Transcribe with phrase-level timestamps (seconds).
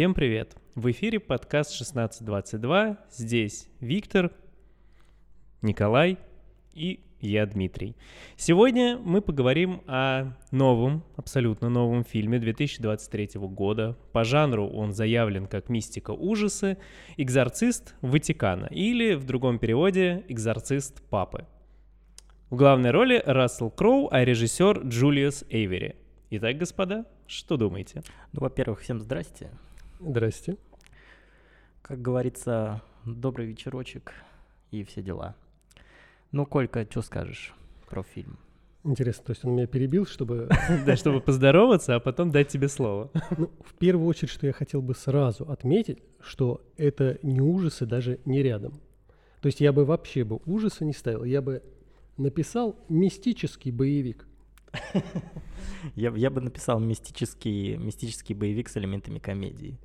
[0.00, 0.56] Всем привет!
[0.76, 2.96] В эфире подкаст 1622.
[3.10, 4.32] Здесь Виктор,
[5.60, 6.16] Николай
[6.72, 7.94] и я, Дмитрий.
[8.34, 13.94] Сегодня мы поговорим о новом, абсолютно новом фильме 2023 года.
[14.12, 16.78] По жанру он заявлен как «Мистика ужасы»,
[17.18, 21.44] «Экзорцист Ватикана» или, в другом переводе, «Экзорцист Папы».
[22.48, 25.96] В главной роли Рассел Кроу, а режиссер Джулиус Эйвери.
[26.30, 28.02] Итак, господа, что думаете?
[28.32, 29.50] Ну, во-первых, всем здрасте.
[30.00, 30.56] Здрасте.
[31.82, 34.14] Как говорится, добрый вечерочек
[34.70, 35.36] и все дела.
[36.32, 37.54] Ну, Колька, что скажешь
[37.86, 38.38] про фильм?
[38.82, 40.48] Интересно, то есть он меня перебил, чтобы...
[40.86, 43.10] Да, чтобы поздороваться, а потом дать тебе слово.
[43.36, 48.20] Ну, в первую очередь, что я хотел бы сразу отметить, что это не ужасы даже
[48.24, 48.80] не рядом.
[49.42, 51.62] То есть я бы вообще бы ужасы не ставил, я бы
[52.16, 54.26] написал мистический боевик.
[55.96, 59.78] Я, я бы написал мистический, мистический боевик с элементами комедии.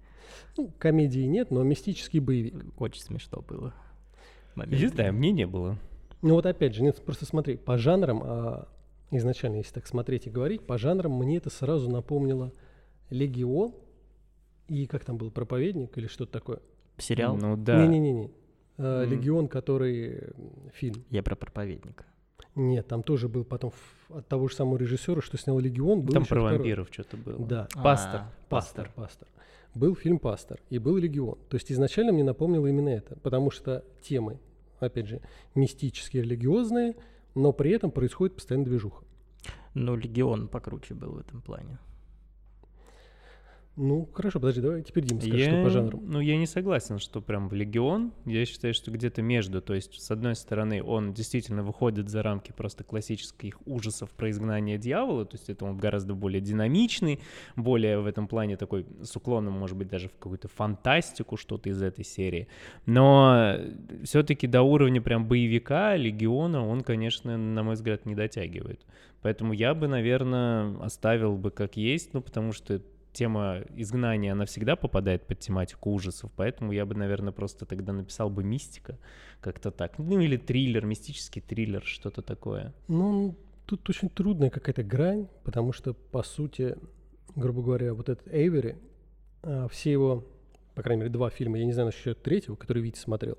[0.57, 2.55] Ну, комедии нет, но мистический боевик.
[2.79, 3.73] Очень смешно было.
[4.55, 5.77] Не знаю, мне не было.
[6.21, 8.67] Ну вот опять же, нет, просто смотри, по жанрам, а
[9.11, 12.51] изначально, если так смотреть и говорить, по жанрам мне это сразу напомнило
[13.09, 13.73] «Легион»
[14.67, 16.59] и как там был, «Проповедник» или что-то такое.
[16.97, 17.35] Сериал?
[17.37, 17.85] Ну да.
[17.85, 18.31] Не-не-не.
[18.77, 20.29] А, «Легион», который
[20.73, 21.03] фильм.
[21.11, 22.05] Я про проповедника.
[22.55, 26.01] Нет, там тоже был потом ф- от того же самого режиссера, что снял «Легион».
[26.01, 26.57] Был Там про второй.
[26.57, 27.45] вампиров что-то было.
[27.45, 27.67] Да.
[27.75, 28.21] Пастор.
[28.21, 29.27] А, Пастор, пастор.
[29.75, 31.37] Был фильм «Пастор» и был «Легион».
[31.49, 34.39] То есть изначально мне напомнило именно это, потому что темы,
[34.79, 35.21] опять же,
[35.53, 36.95] мистические, религиозные,
[37.35, 39.03] но при этом происходит постоянно движуха.
[39.73, 41.77] Ну, Легион покруче был в этом плане.
[43.77, 46.01] Ну, хорошо, подожди, давай теперь Дим скажи, Я- что по жанру.
[46.01, 48.13] Ну, я не согласен, что прям в Легион.
[48.25, 49.61] Я считаю, что где-то между.
[49.61, 54.77] То есть, с одной стороны, он действительно выходит за рамки просто классических ужасов про изгнание
[54.77, 55.25] дьявола.
[55.25, 57.19] То есть, это он гораздо более динамичный,
[57.57, 61.81] более в этом плане такой с уклоном, может быть, даже в какую-то фантастику, что-то из
[61.81, 62.47] этой серии.
[62.85, 63.57] Но
[64.03, 68.85] все-таки до уровня прям боевика Легиона он, конечно, на мой взгляд, не дотягивает.
[69.21, 72.81] Поэтому я бы, наверное, оставил бы как есть, ну, потому что
[73.15, 78.29] тема изгнания, она всегда попадает под тематику ужасов, поэтому я бы, наверное, просто тогда написал
[78.29, 78.97] бы мистика,
[79.41, 79.97] как-то так.
[79.97, 82.73] Ну или триллер, мистический триллер, что-то такое.
[82.87, 86.77] Ну, тут очень трудная какая-то грань, потому что, по сути,
[87.35, 88.77] грубо говоря, вот этот Эйвери,
[89.43, 90.25] а, все его,
[90.75, 93.37] по крайней мере, два фильма, я не знаю насчет третьего, который Витя смотрел,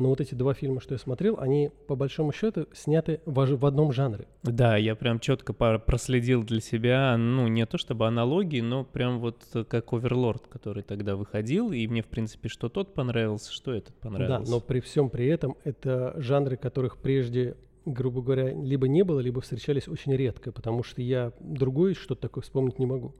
[0.00, 3.66] но вот эти два фильма, что я смотрел, они, по большому счету, сняты в, в
[3.66, 4.26] одном жанре.
[4.42, 9.44] Да, я прям четко проследил для себя, ну, не то чтобы аналогии, но прям вот
[9.54, 13.94] э, как Оверлорд, который тогда выходил, и мне, в принципе, что тот понравился, что этот
[13.96, 14.50] понравился.
[14.50, 19.20] Да, но при всем при этом это жанры, которых прежде, грубо говоря, либо не было,
[19.20, 23.14] либо встречались очень редко, потому что я другой что-то такое вспомнить не могу.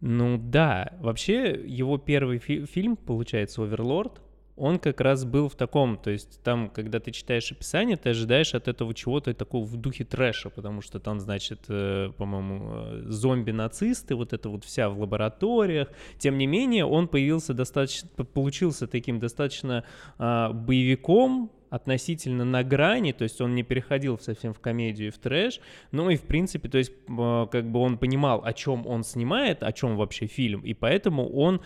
[0.00, 4.20] Ну да, вообще его первый фи- фильм, получается, «Оверлорд»,
[4.58, 8.54] он как раз был в таком, то есть там, когда ты читаешь описание, ты ожидаешь
[8.54, 14.14] от этого чего-то такого в духе трэша, потому что там, значит, э, по-моему, э, зомби-нацисты,
[14.14, 15.88] вот это вот вся в лабораториях.
[16.18, 19.84] Тем не менее, он появился достаточно, получился таким достаточно
[20.18, 25.18] а, боевиком, относительно на грани, то есть он не переходил совсем в комедию и в
[25.18, 25.60] трэш,
[25.92, 29.62] ну и в принципе, то есть э, как бы он понимал, о чем он снимает,
[29.62, 31.60] о чем вообще фильм, и поэтому он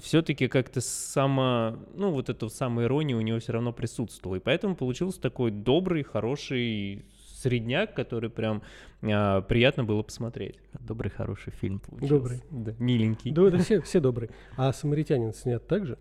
[0.00, 5.20] все-таки как-то само, ну вот эту самоирония у него все равно присутствовала, и поэтому получился
[5.20, 7.04] такой добрый, хороший
[7.36, 8.62] средняк, который прям
[9.02, 10.58] а, приятно было посмотреть.
[10.80, 12.14] Добрый, хороший фильм получился.
[12.14, 12.42] Добрый.
[12.50, 13.30] Да, миленький.
[13.30, 14.30] Да, это все, все добрые.
[14.56, 15.98] А «Самаритянин» снят так же?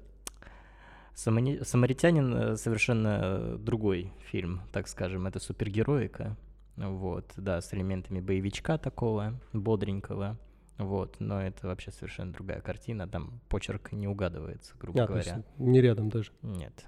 [1.15, 5.27] Самани- «Самаритянин» э, совершенно э, другой фильм, так скажем.
[5.27, 6.35] Это супергероика.
[6.75, 10.37] Вот, да, с элементами боевичка такого, бодренького.
[10.77, 13.07] Вот, но это вообще совершенно другая картина.
[13.07, 15.43] Там почерк не угадывается, грубо А, говоря.
[15.57, 16.31] не рядом даже.
[16.41, 16.85] Нет.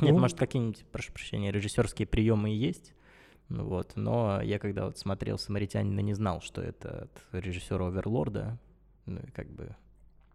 [0.00, 2.94] Нет, Ну, может, какие-нибудь, прошу прощения, режиссерские приемы и есть.
[3.48, 8.58] Ну Вот, но я когда вот смотрел «Самаритянина», не знал, что это от режиссера Оверлорда.
[9.06, 9.74] Ну и как бы...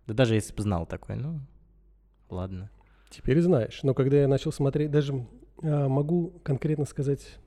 [0.07, 1.39] Да даже если бы знал такой, ну,
[2.29, 2.69] ладно.
[3.09, 3.81] Теперь знаешь.
[3.83, 5.25] Но когда я начал смотреть, даже
[5.63, 7.37] а, могу конкретно сказать,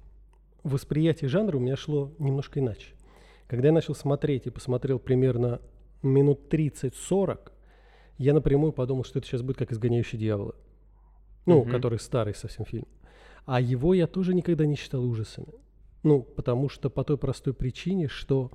[0.65, 2.95] восприятие жанра у меня шло немножко иначе.
[3.47, 5.61] Когда я начал смотреть и посмотрел примерно
[6.03, 7.53] минут 30-40,
[8.19, 10.55] я напрямую подумал, что это сейчас будет как «Изгоняющий дьявола».
[11.47, 11.71] Ну, Мгм.
[11.71, 12.87] который старый совсем фильм.
[13.47, 15.49] А его я тоже никогда не считал ужасами.
[16.05, 18.53] Ну, потому что по той простой причине, что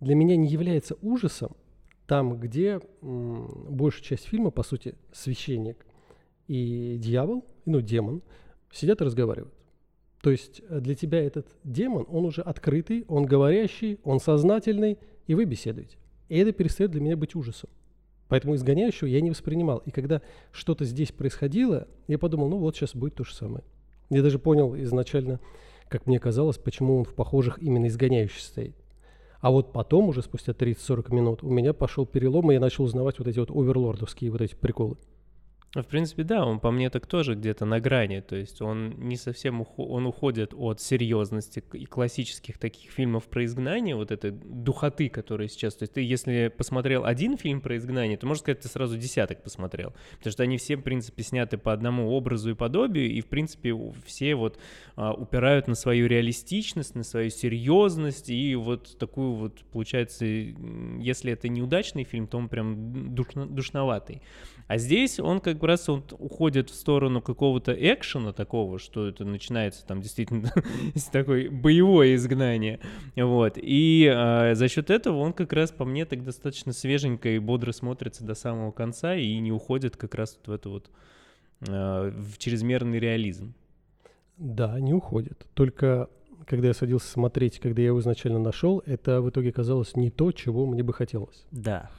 [0.00, 1.56] для меня не является ужасом
[2.06, 5.86] там, где м, большая часть фильма, по сути, священник
[6.48, 8.22] и дьявол, ну, демон,
[8.70, 9.54] сидят и разговаривают.
[10.22, 15.34] То есть э, для тебя этот демон, он уже открытый, он говорящий, он сознательный, и
[15.34, 15.96] вы беседуете.
[16.28, 17.70] И это перестает для меня быть ужасом.
[18.28, 19.82] Поэтому изгоняющего я не воспринимал.
[19.84, 20.22] И когда
[20.52, 23.64] что-то здесь происходило, я подумал, ну вот сейчас будет то же самое.
[24.08, 25.40] Я даже понял изначально,
[25.88, 28.74] как мне казалось, почему он в похожих именно изгоняющий стоит.
[29.42, 33.18] А вот потом, уже спустя 30-40 минут, у меня пошел перелом, и я начал узнавать
[33.18, 34.96] вот эти вот оверлордовские вот эти приколы.
[35.74, 39.16] В принципе, да, он по мне так тоже где-то на грани, то есть он не
[39.16, 45.08] совсем ухо- он уходит от серьезности и классических таких фильмов про изгнание, вот этой духоты,
[45.08, 48.68] которая сейчас, то есть ты если посмотрел один фильм про изгнание, то можно сказать, ты
[48.68, 53.10] сразу десяток посмотрел, потому что они все, в принципе, сняты по одному образу и подобию,
[53.10, 54.58] и, в принципе, все вот
[54.94, 61.48] а, упирают на свою реалистичность, на свою серьезность, и вот такую вот, получается, если это
[61.48, 64.20] неудачный фильм, то он прям душно, душноватый.
[64.72, 69.84] А здесь он как раз он уходит в сторону какого-то экшена такого, что это начинается
[69.84, 70.50] там действительно
[71.12, 72.80] такое боевое изгнание.
[73.14, 73.58] Вот.
[73.58, 77.72] И э, за счет этого он как раз по мне так достаточно свеженько и бодро
[77.72, 80.90] смотрится до самого конца и не уходит как раз вот в это вот
[81.68, 83.52] э, в чрезмерный реализм.
[84.38, 85.46] Да, не уходит.
[85.52, 86.08] Только
[86.46, 90.32] когда я садился смотреть, когда я его изначально нашел, это в итоге казалось не то,
[90.32, 91.44] чего мне бы хотелось.
[91.50, 91.90] Да,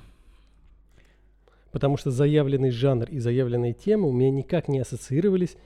[1.73, 5.57] Потому что заявленный жанр и заявленные темы у меня никак не ассоциировались,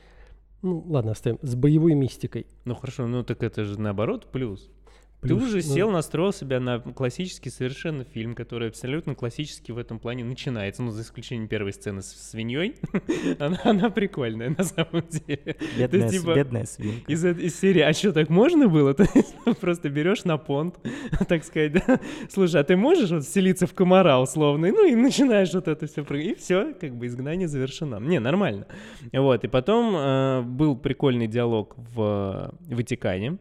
[0.61, 2.47] ну ладно, оставим, с боевой мистикой.
[2.63, 4.71] Ну хорошо, ну так это же наоборот плюс.
[5.19, 9.79] Плюс, Ты уже ну, сел, настроил себя на классический совершенно фильм, который абсолютно классический в
[9.79, 12.75] этом плане начинается, ну, за исключением первой сцены с свиньей.
[13.39, 15.57] она, она прикольная на самом деле.
[15.75, 17.11] бедная, с- типа, бедная свинка.
[17.11, 20.75] Из, э- из серии «А что, так можно было?» То есть просто берешь на понт,
[21.27, 21.99] так сказать, да?
[22.29, 24.71] Слушай, а ты можешь вот вселиться в комара условный?
[24.71, 27.99] Ну и начинаешь вот это все, и все, как бы изгнание завершено.
[27.99, 28.67] Не, нормально.
[29.11, 33.39] Вот, и потом э, был прикольный диалог в Ватикане,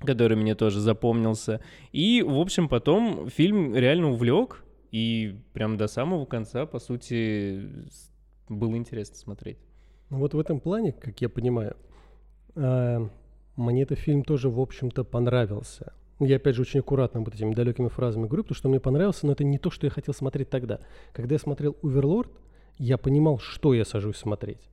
[0.00, 1.60] который мне тоже запомнился.
[1.92, 7.68] И, в общем, потом фильм реально увлек, и прям до самого конца, по сути,
[8.48, 9.58] было интересно смотреть.
[10.10, 11.76] Ну вот в этом плане, как я понимаю,
[12.56, 13.08] э,
[13.56, 15.92] мне этот фильм тоже, в общем-то, понравился.
[16.18, 19.32] Я, опять же, очень аккуратно вот этими далекими фразами говорю, потому что мне понравился, но
[19.32, 20.80] это не то, что я хотел смотреть тогда.
[21.12, 22.30] Когда я смотрел «Уверлорд»,
[22.76, 24.70] я понимал, что я сажусь смотреть.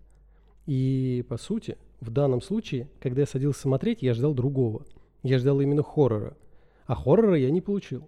[0.66, 4.86] И, по сути, в данном случае, когда я садился смотреть, я ждал другого.
[5.24, 6.38] Я ждал именно хоррора.
[6.86, 8.08] А хоррора я не получил.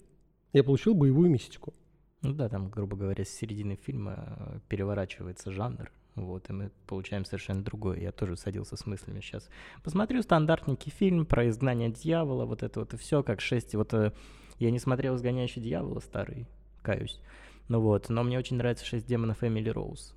[0.54, 1.74] Я получил боевую мистику.
[2.22, 5.92] Ну да, там, грубо говоря, с середины фильма э, переворачивается жанр.
[6.16, 8.00] Вот, и мы получаем совершенно другое.
[8.00, 9.50] Я тоже садился с мыслями сейчас.
[9.84, 13.74] Посмотрю стандартненький фильм про изгнание дьявола, вот это вот и все, как шесть.
[13.76, 14.12] Вот э,
[14.58, 16.48] я не смотрел «Изгоняющий дьявола» старый,
[16.82, 17.22] каюсь.
[17.70, 20.14] Ну вот, но мне очень нравится «Шесть демонов Эмили Роуз».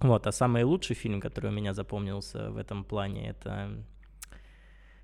[0.00, 3.84] Вот, а самый лучший фильм, который у меня запомнился в этом плане, это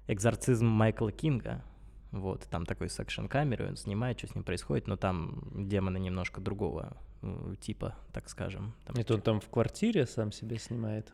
[0.07, 1.63] «Экзорцизм Майкла Кинга».
[2.13, 6.41] Вот, там такой с экшн-камерой, он снимает, что с ним происходит, но там демоны немножко
[6.41, 6.97] другого
[7.61, 8.75] типа, так скажем.
[8.85, 11.13] Там Это он там в квартире сам себя снимает?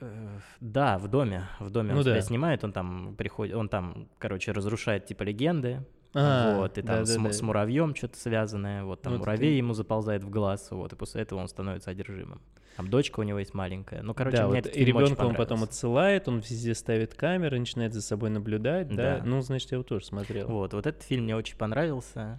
[0.00, 1.44] Э, Да, в доме.
[1.60, 2.20] В доме Ну он себя да.
[2.20, 5.84] снимает, он там приходит, он там, короче, разрушает типа легенды.
[6.18, 7.32] А, вот, и там с, му- да-да-да.
[7.32, 10.96] с муравьем что-то связанное, вот там Вот муравей и- ему заползает в глаз, вот, и
[10.96, 12.40] после этого он становится одержимым.
[12.76, 14.02] Там дочка у него есть маленькая.
[14.02, 18.02] Ну, короче, да, вот и ребенка он потом отсылает, он везде ставит камеры, начинает за
[18.02, 19.18] собой наблюдать, да?
[19.18, 19.22] Да.
[19.24, 20.46] Ну, значит, я его тоже смотрел.
[20.48, 22.38] Вот, вот этот фильм мне очень понравился.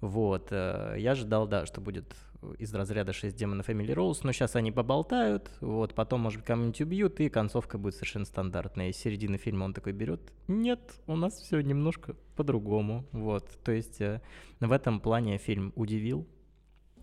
[0.00, 2.14] Вот, э, я ожидал, да, что будет
[2.58, 7.20] из разряда 6 демонов Эмили Роуз, но сейчас они поболтают, вот, потом, может, кого-нибудь убьют,
[7.20, 8.90] и концовка будет совершенно стандартная.
[8.90, 13.48] Из середины фильма он такой берет, нет, у нас все немножко по-другому, вот.
[13.64, 14.22] То есть э,
[14.60, 16.26] в этом плане фильм удивил,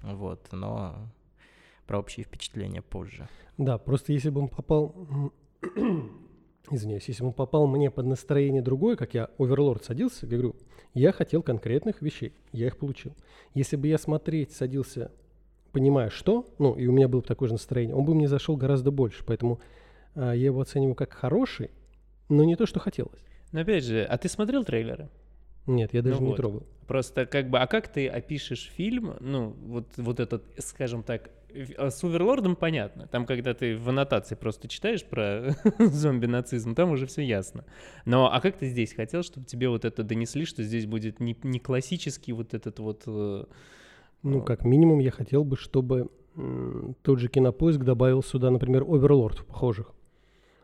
[0.02, 1.12] вот, но
[1.88, 3.28] про общие впечатления позже.
[3.58, 5.34] Да, просто если бы он попал...
[6.72, 10.56] Извиняюсь, если он попал мне под настроение другое, как я оверлорд садился, говорю,
[10.94, 13.14] я хотел конкретных вещей, я их получил.
[13.54, 15.12] Если бы я смотреть садился,
[15.72, 18.58] понимая что, ну, и у меня было бы такое же настроение, он бы мне зашел
[18.58, 19.60] гораздо больше, поэтому
[20.16, 21.70] а, я его оцениваю как хороший,
[22.30, 23.20] но не то, что хотелось.
[23.52, 25.10] Но опять же, а ты смотрел трейлеры?
[25.68, 26.38] Нет, я даже Ну не вот.
[26.38, 26.64] трогал.
[26.88, 31.30] Просто как бы, а как ты опишешь фильм, ну, вот, вот этот, скажем так,
[31.78, 33.08] с Оверлордом понятно.
[33.08, 37.66] Там, когда ты в аннотации просто читаешь про зомби-нацизм, там уже все ясно.
[38.06, 41.38] Но, а как ты здесь хотел, чтобы тебе вот это донесли, что здесь будет не,
[41.44, 43.04] не классический вот этот вот...
[43.08, 43.44] э,
[44.24, 44.42] Ну, А.
[44.42, 46.10] как минимум, я хотел бы, чтобы
[47.02, 49.94] тот же кинопоиск добавил сюда, например, оверлорд в похожих,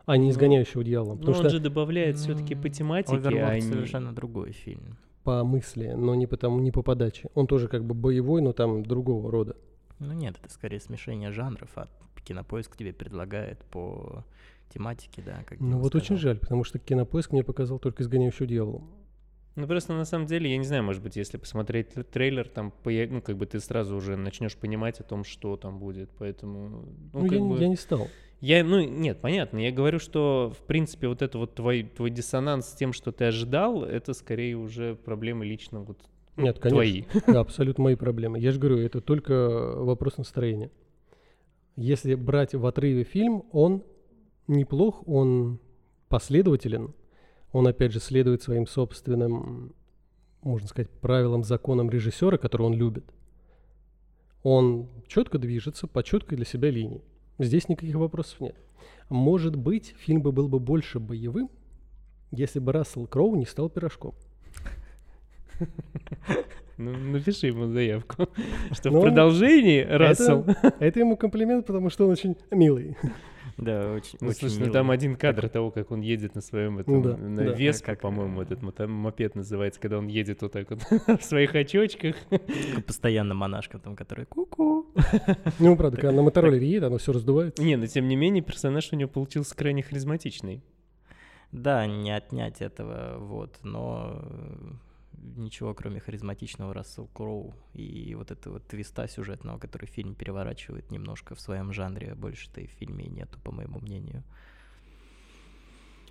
[0.04, 1.14] а не Ну, изгоняющего дьявола.
[1.14, 3.62] Ну, Потому он что же добавляет все-таки по тематике, «Оверлорд» а не...
[3.62, 4.98] совершенно другой фильм.
[5.24, 7.30] по мысли, но не, потому, не по подаче.
[7.34, 9.56] Он тоже как бы боевой, но там другого рода.
[10.06, 11.88] Ну нет, это скорее смешение жанров, а
[12.24, 14.24] кинопоиск тебе предлагает по
[14.72, 16.22] тематике, да, как Ну вот очень сказал.
[16.22, 18.82] жаль, потому что кинопоиск мне показал только изгоняющего дьявола.
[19.54, 22.72] Ну просто на самом деле, я не знаю, может быть, если посмотреть тр- трейлер, там,
[22.84, 26.68] ну, как бы ты сразу уже начнешь понимать о том, что там будет, поэтому...
[26.68, 27.60] Ну, Ну, как я, не- бы...
[27.60, 28.08] я не стал.
[28.40, 29.58] Я, ну, нет, понятно.
[29.58, 33.26] Я говорю, что, в принципе, вот это вот твой, твой диссонанс с тем, что ты
[33.26, 35.98] ожидал, это скорее уже проблемы лично вот
[36.36, 36.70] Нет, конечно.
[36.70, 37.04] твои.
[37.26, 38.38] Да, абсолютно мои проблемы.
[38.38, 40.70] Я же говорю, это только вопрос настроения.
[41.76, 43.82] Если брать в отрыве фильм, он
[44.46, 45.60] неплох, он
[46.08, 46.94] последователен,
[47.52, 49.74] он, опять же, следует своим собственным,
[50.42, 53.04] можно сказать, правилам, законам режиссера, который он любит.
[54.42, 57.02] Он четко движется по четкой для себя линии.
[57.38, 58.56] Здесь никаких вопросов нет.
[59.08, 61.50] Может быть, фильм бы был бы больше боевым,
[62.30, 64.14] если бы Рассел Кроу не стал пирожком.
[66.78, 68.28] Ну, напиши ему заявку,
[68.72, 70.44] что Ну, в продолжении, это- Рассел...
[70.80, 72.96] Это ему комплимент, потому что он очень милый.
[73.58, 74.72] Да, очень, Ну, очень слушай, ну мило.
[74.72, 77.52] там один кадр того, как он едет на своем этом, Да, на да.
[77.52, 80.80] Веспе, Как, по-моему, э, этот мото- мопед называется, когда он едет вот так вот
[81.20, 82.16] в своих очочках.
[82.86, 84.86] Постоянно монашка там, который ку-ку.
[85.60, 87.62] Ну, правда, когда на мотороллере едет, оно все раздувается.
[87.62, 90.64] Не, но тем не менее персонаж у него получился крайне харизматичный.
[91.52, 94.72] Да, не отнять этого, вот, но э,
[95.22, 101.40] ничего, кроме харизматичного Рассел Кроу и вот этого твиста сюжетного, который фильм переворачивает немножко в
[101.40, 104.24] своем жанре, больше-то и в фильме нету, по моему мнению.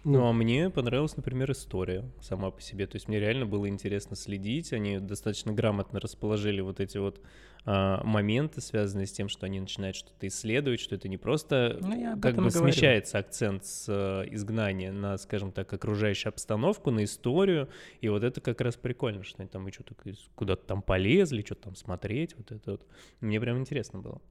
[0.03, 2.87] Ну, а мне понравилась, например, история сама по себе.
[2.87, 4.73] То есть мне реально было интересно следить.
[4.73, 7.27] Они достаточно грамотно расположили вот эти вот а,
[7.63, 12.35] моменты, связанные с тем, что они начинают что-то исследовать, что это не просто Ну, как
[12.35, 12.49] бы говорю.
[12.49, 17.69] смещается акцент с э, изгнания на, скажем так, окружающую обстановку, на историю.
[17.99, 19.93] И вот это как раз прикольно, что они там и что-то
[20.33, 22.35] куда-то там полезли, что-то там смотреть.
[22.35, 22.85] Вот это вот.
[23.19, 24.21] Мне прям интересно было.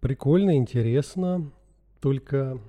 [0.00, 1.52] Прикольно, интересно.
[2.00, 2.60] Только,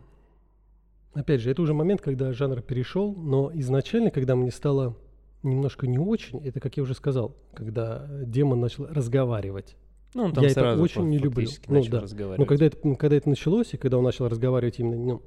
[1.16, 4.96] опять же, это уже момент, когда жанр перешел, но изначально, когда мне стало
[5.44, 9.76] немножко не очень, это, как я уже сказал, когда демон начал разговаривать.
[10.14, 11.48] Ну, он там Я это сразу очень фа- не люблю.
[11.68, 12.04] Ну да.
[12.38, 15.22] Но когда это, ну, когда это началось, и когда он начал разговаривать именно, ну,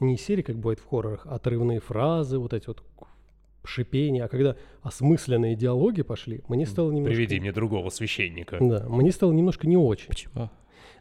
[0.00, 2.82] не серии, как бывает в хоррорах, а отрывные фразы, вот эти вот
[3.64, 7.14] шипения, а когда осмысленные диалоги пошли, мне стало немножко...
[7.14, 8.58] Приведи мне другого священника.
[8.60, 10.08] Да, мне стало немножко не очень.
[10.08, 10.50] Почему?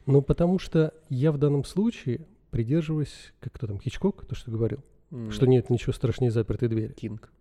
[0.05, 4.83] Ну, потому что я в данном случае придерживаюсь, как кто там, Хичкок, то, что говорил,
[5.11, 6.93] М, что нет ничего страшнее запертой двери.
[6.93, 7.31] Кинг.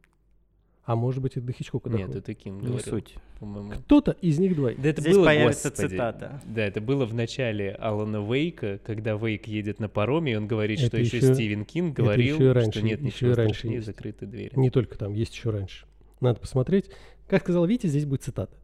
[0.84, 2.22] А может быть, это до Хичкока Нет, доходит.
[2.22, 3.14] это Кинг Не говорил, суть.
[3.38, 3.72] по-моему.
[3.72, 4.80] Кто-то из них двоих.
[4.80, 5.88] Да это Здесь было, появится господи.
[5.90, 6.40] цитата.
[6.46, 10.78] Да, это было в начале Алана Вейка, когда Вейк едет на пароме, и он говорит,
[10.80, 13.34] Это что еще, еще- Стивен Кинг говорил, еще и раньше- что нет еще и ничего
[13.34, 13.86] раньше страшнее есть.
[13.86, 14.52] закрытой двери.
[14.56, 15.86] Не только там, есть еще раньше.
[16.20, 16.86] Надо посмотреть.
[17.28, 18.56] Как сказал Витя, здесь будет цитата.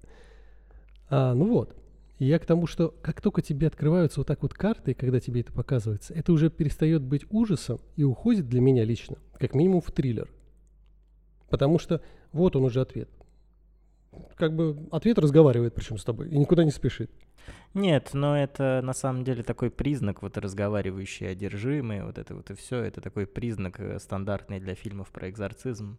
[1.08, 1.74] А, ну вот.
[2.18, 5.42] И Я к тому, что как только тебе открываются вот так вот карты, когда тебе
[5.42, 9.92] это показывается, это уже перестает быть ужасом и уходит для меня лично, как минимум в
[9.92, 10.28] триллер.
[11.48, 12.00] Потому что
[12.32, 13.08] вот он уже ответ.
[14.36, 17.10] Как бы ответ разговаривает причем с тобой и никуда не спешит.
[17.74, 22.54] Нет, но это на самом деле такой признак, вот разговаривающие одержимые, вот это вот и
[22.54, 25.98] все, это такой признак э, стандартный для фильмов про экзорцизм.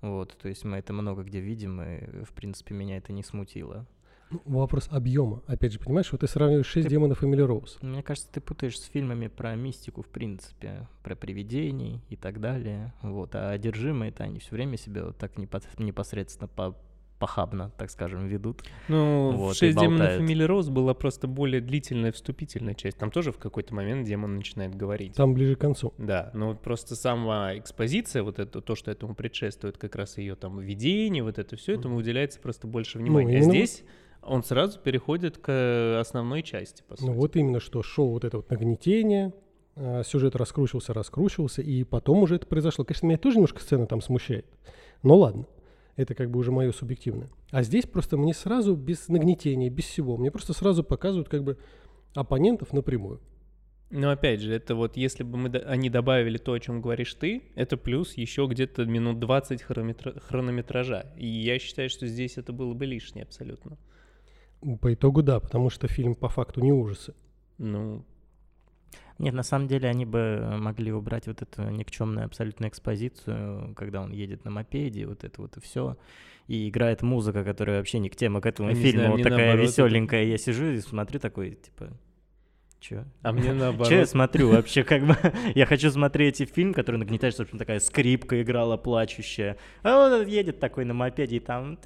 [0.00, 3.86] Вот, то есть мы это много где видим, и, в принципе, меня это не смутило.
[4.30, 5.42] Ну, вопрос объема.
[5.46, 7.78] Опять же, понимаешь, вот ты сравниваешь «Шесть демонов» Эмили Роуз.
[7.80, 12.92] Мне кажется, ты путаешь с фильмами про мистику, в принципе, про привидений и так далее.
[13.02, 16.76] Вот, а одержимые-то они все время себя вот так непос- непосредственно по
[17.18, 18.62] похабно, так скажем, ведут.
[18.86, 20.22] Ну, Вот, в и «Шесть демонов болтают.
[20.22, 22.96] Эмили Роуз» была просто более длительная вступительная часть.
[22.96, 25.14] Там тоже в какой-то момент демон начинает говорить.
[25.14, 25.92] Там ближе к концу.
[25.98, 30.36] Да, но вот просто сама экспозиция, вот это, то, что этому предшествует, как раз ее
[30.36, 33.34] там видение, вот это все, этому уделяется просто больше внимания.
[33.34, 33.82] а именно здесь
[34.22, 37.06] он сразу переходит к основной части, по сути.
[37.06, 39.32] Ну вот именно что шел вот это вот нагнетение,
[39.76, 42.84] а, сюжет раскручивался, раскручивался, и потом уже это произошло.
[42.84, 44.46] Конечно, меня тоже немножко сцена там смущает.
[45.02, 45.46] Но ладно,
[45.96, 47.28] это как бы уже мое субъективное.
[47.50, 51.58] А здесь просто мне сразу без нагнетения, без всего, мне просто сразу показывают как бы
[52.14, 53.20] оппонентов напрямую.
[53.90, 57.42] Но опять же, это вот если бы мы, они добавили то, о чем говоришь ты,
[57.54, 61.06] это плюс еще где-то минут 20 хронометра- хронометража.
[61.16, 63.78] И я считаю, что здесь это было бы лишнее абсолютно.
[64.80, 67.14] По итогу да, потому что фильм по факту не ужасы.
[67.58, 68.04] Ну,
[69.18, 74.12] Нет, на самом деле они бы могли убрать вот эту никчемную абсолютно экспозицию, когда он
[74.12, 75.96] едет на мопеде, вот это вот и все.
[76.46, 78.90] И играет музыка, которая вообще не к теме к этому фильму.
[78.90, 80.24] знаю, вот такая наоборот это- веселенькая.
[80.24, 81.90] Я сижу и смотрю такой, типа,
[82.80, 83.04] Чё?
[83.22, 84.08] А мне Че я наоборот.
[84.08, 85.16] смотрю вообще, как бы,
[85.54, 90.84] я хочу смотреть фильм, который нагнетает, чтобы такая скрипка играла плачущая, а он едет такой
[90.84, 91.76] на мопеде и там...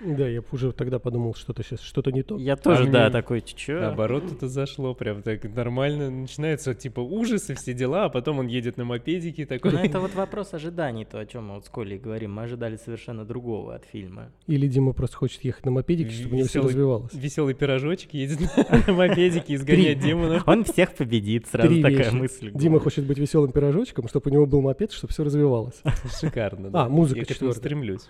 [0.00, 2.36] Да, я уже тогда подумал, что-то сейчас, что-то не то.
[2.36, 3.80] Я тоже, мне да, такой, чё?
[3.80, 6.10] Наоборот, это зашло прям так нормально.
[6.10, 9.72] Начинаются типа ужасы, все дела, а потом он едет на мопедике такой.
[9.72, 12.34] Ну, это вот вопрос ожиданий, то, о чем мы вот с Колей говорим.
[12.34, 14.30] Мы ожидали совершенно другого от фильма.
[14.46, 17.12] Или Дима просто хочет ехать на мопедике, чтобы у него все развивалось.
[17.14, 18.40] Веселый пирожочек едет
[18.86, 20.46] на мопедике, изгонять демонов.
[20.46, 22.14] Он всех победит, сразу Три такая вещи.
[22.14, 22.50] мысль.
[22.52, 25.80] Дима хочет быть веселым пирожочком, чтобы у него был мопед, чтобы все развивалось.
[26.20, 26.70] Шикарно.
[26.72, 28.08] А, музыка Я к этому стремлюсь.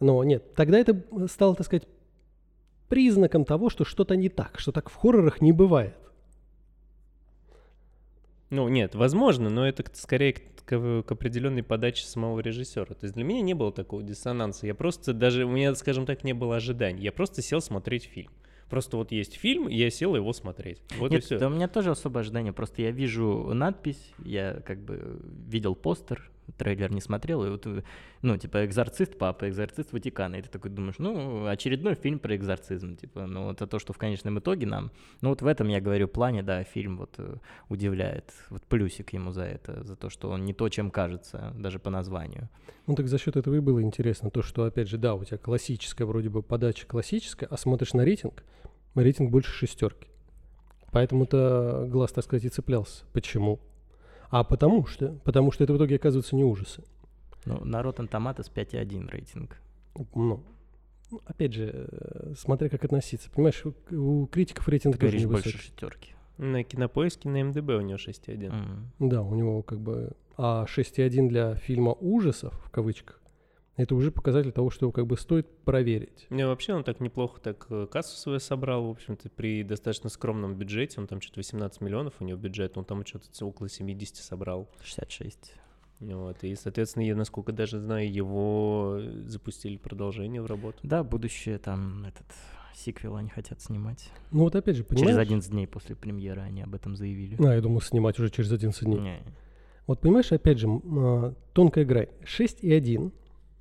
[0.00, 1.86] Но нет, тогда это стало, так сказать,
[2.88, 5.94] признаком того, что что-то не так, что так в хоррорах не бывает.
[8.50, 12.86] Ну, нет, возможно, но это скорее к, к- к определенной подаче самого режиссера.
[12.86, 14.66] То есть для меня не было такого диссонанса.
[14.66, 17.02] Я просто даже, у меня, скажем так, не было ожиданий.
[17.02, 18.32] Я просто сел смотреть фильм.
[18.70, 20.80] Просто вот есть фильм, и я сел его смотреть.
[20.96, 21.38] Вот и Нет, все.
[21.38, 22.52] да у меня тоже особое ожидание.
[22.52, 27.82] Просто я вижу надпись, я как бы видел постер, трейлер не смотрел, и вот, э,
[28.22, 30.36] ну, типа, экзорцист папа, экзорцист Ватикана.
[30.36, 33.98] И ты такой думаешь, ну, очередной фильм про экзорцизм, типа, ну, это то, что в
[33.98, 34.90] конечном итоге нам,
[35.20, 37.36] ну, вот в этом, я говорю, плане, да, фильм вот э,
[37.68, 38.32] удивляет.
[38.50, 41.90] Вот плюсик ему за это, за то, что он не то, чем кажется, даже по
[41.90, 42.48] названию.
[42.86, 45.38] Ну так за счет этого и было интересно, то, что, опять же, да, у тебя
[45.38, 48.42] классическая вроде бы подача классическая, а смотришь на рейтинг,
[48.94, 50.08] рейтинг больше шестерки.
[50.92, 53.04] Поэтому-то глаз, так сказать, и цеплялся.
[53.12, 53.60] Почему?
[54.30, 56.84] А потому что, потому что это в итоге оказывается не ужасы.
[57.44, 59.60] Ну, на Rotten Tomatoes 5,1 рейтинг.
[60.14, 60.42] Ну,
[61.24, 63.30] опять же, э, смотря как относиться.
[63.30, 66.12] Понимаешь, у, у критиков рейтинг Ты тоже говоришь, больше шестерки.
[66.38, 68.46] На кинопоиске на МДБ у него 6,1.
[68.46, 68.90] М.
[68.98, 70.12] Да, у него как бы...
[70.36, 73.19] А 6,1 для фильма ужасов, в кавычках,
[73.82, 76.26] это уже показатель того, что его как бы стоит проверить.
[76.30, 80.54] Не, вообще он так неплохо так э, кассу свою собрал, в общем-то, при достаточно скромном
[80.54, 81.00] бюджете.
[81.00, 84.68] Он там что-то 18 миллионов у него бюджет, он там что-то около 70 собрал.
[84.82, 85.54] 66.
[86.00, 90.78] Вот, и, соответственно, я, насколько даже знаю, его э, запустили продолжение в работу.
[90.82, 92.26] Да, будущее там этот
[92.74, 94.10] сиквел они хотят снимать.
[94.30, 95.18] Ну вот опять же, Через понимаешь?
[95.18, 97.36] 11 дней после премьеры они об этом заявили.
[97.44, 98.98] А, я думал, снимать уже через 11 дней.
[98.98, 99.22] Не.
[99.86, 102.08] Вот понимаешь, опять же, а, тонкая грань.
[102.24, 103.12] 6 и 1.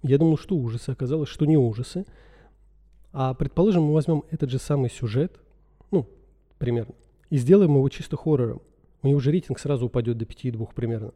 [0.04, 2.06] Я думал, что ужасы, оказалось, что не ужасы.
[3.12, 5.40] А предположим, мы возьмем этот же самый сюжет,
[5.92, 6.08] ну,
[6.58, 6.94] примерно,
[7.30, 8.62] и сделаем его чисто хоррором.
[9.02, 11.14] У него уже рейтинг сразу упадет до 5,2 примерно.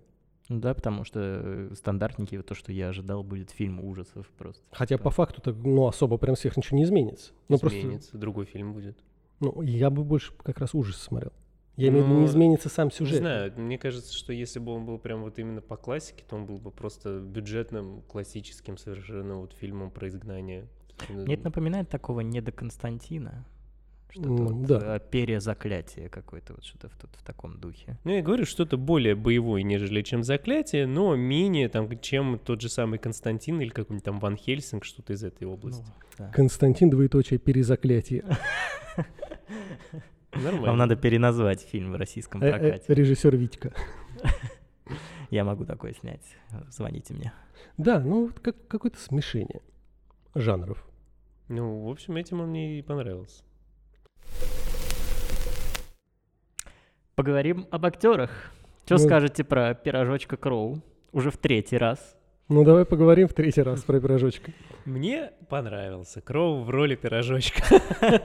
[0.49, 4.61] Ну Да, потому что э, стандартники, то, что я ожидал, будет фильм ужасов просто.
[4.71, 5.03] Хотя Да.
[5.03, 7.31] по факту так, ну, особо прям сверх ничего не изменится.
[7.47, 8.97] Ну, просто, Изменится, другой фильм будет.
[9.39, 11.31] ну, я бы больше как раз ужас смотрел.
[11.75, 13.17] Я имею в виду, не Ну, изменится сам Не сюжет.
[13.19, 16.45] знаю, мне кажется, что если бы он был прям вот именно по классике, то он
[16.45, 20.67] был бы просто бюджетным, классическим совершенно вот фильмом про изгнание.
[21.09, 23.45] Мне это напоминает такого не до Константина.
[24.11, 24.97] Что-то Ну, вот да.
[24.97, 27.97] э, перезаклятие какое-то, вот что-то в, тут- в таком духе.
[28.03, 32.69] Ну, я говорю, что-то более боевое, нежели чем заклятие, но менее там, чем тот же
[32.69, 35.81] самый Константин или какой-нибудь там Ван Хельсинг, что-то из этой области.
[35.81, 36.29] Ну, да.
[36.31, 38.23] Константин, двоеточие, перезаклятие.
[40.35, 40.67] Нормально.
[40.67, 42.93] Вам надо переназвать фильм в российском Э, э, прокате.
[42.93, 43.73] Режиссер Витька.
[45.29, 46.23] Я могу такое снять.
[46.69, 47.33] Звоните мне.
[47.77, 49.61] Да, ну вот как, какое-то смешение
[50.35, 50.83] жанров.
[51.49, 53.43] Ну, в общем, этим он мне и понравился.
[57.15, 58.31] Поговорим об актерах.
[58.85, 58.99] Что Ну.
[58.99, 60.81] скажете про пирожочка Кроу?
[61.11, 62.17] Уже в третий раз.
[62.49, 64.51] Ну давай поговорим в третий раз про пирожочка.
[64.83, 67.63] Мне понравился Кроу в роли пирожочка.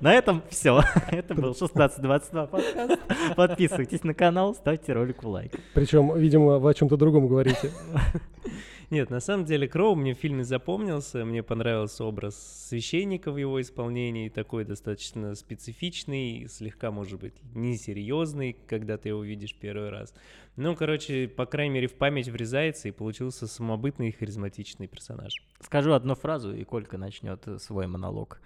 [0.00, 0.82] На этом все.
[1.10, 3.00] Это был 1622 подкаст.
[3.36, 5.52] Подписывайтесь на канал, ставьте ролику лайк.
[5.72, 7.70] Причем, видимо, вы о чем-то другом говорите.
[8.90, 12.36] Нет, на самом деле Кроу мне в фильме запомнился, мне понравился образ
[12.68, 19.54] священника в его исполнении, такой достаточно специфичный, слегка, может быть, несерьезный, когда ты его видишь
[19.54, 20.14] первый раз.
[20.56, 25.34] Ну, короче, по крайней мере, в память врезается и получился самобытный и харизматичный персонаж.
[25.60, 28.40] Скажу одну фразу, и Колька начнет э, свой монолог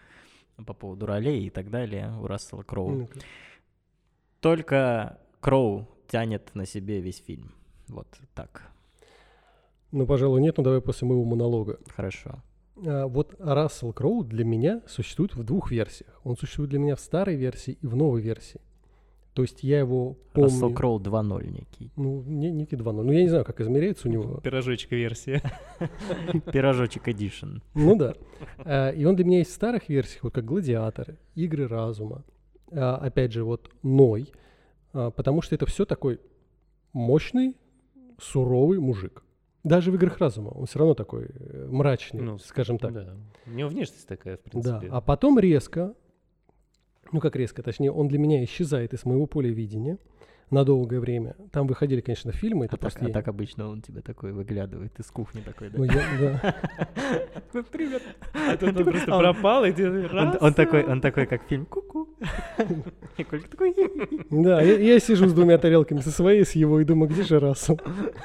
[0.67, 3.09] по поводу ролей и так далее у Рассела Кроу.
[4.41, 7.53] Только Кроу тянет на себе весь фильм.
[7.89, 8.71] Вот так.
[9.91, 11.79] Ну, пожалуй, нет, но давай после моего монолога.
[11.95, 12.43] Хорошо.
[12.87, 16.21] А, вот Рассел Кроу для меня существует в двух версиях.
[16.25, 18.61] Он существует для меня в старой версии и в новой версии.
[19.33, 20.51] То есть я его помню...
[20.51, 21.93] Рассел Кроу 2.0 некий.
[21.97, 23.03] Ну, не, некий 2.0.
[23.03, 24.41] Ну, я не знаю, как измеряется у него.
[24.41, 25.43] Пирожочка версия.
[26.53, 27.59] Пирожочек Эдишн.
[27.75, 28.15] Ну да.
[28.59, 32.25] А, И он для меня есть в старых версиях, вот как «Гладиаторы», «Игры разума».
[32.73, 34.33] А, Опять же, вот «Ной»,
[34.93, 36.21] а, потому что это все такой
[36.93, 37.57] мощный,
[38.21, 39.23] суровый мужик.
[39.65, 42.93] Даже в «Играх разума» он все равно такой э, мрачный, Ну, скажем так.
[42.93, 43.15] Да.
[43.47, 44.89] У него внешность такая, в Да, принципе.
[44.91, 45.95] а потом резко
[47.11, 49.97] ну как резко, точнее, он для меня исчезает из моего поля видения
[50.51, 51.37] на долгое время.
[51.53, 52.67] Там выходили, конечно, фильмы.
[52.67, 55.79] Это А так, просто а так обычно он тебе такой выглядывает из кухни такой, да?
[55.79, 56.55] Ну, я- да.
[57.55, 58.03] Ну, привет.
[58.35, 60.37] А тут он просто пропал, и ты раз.
[60.41, 62.09] он такой, он такой, как фильм Ку-ку.
[63.17, 63.75] И Колька такой.
[64.31, 67.41] Да, я, я сижу с двумя тарелками, со своей, с его, и думаю, где же
[67.41, 67.81] Рассел?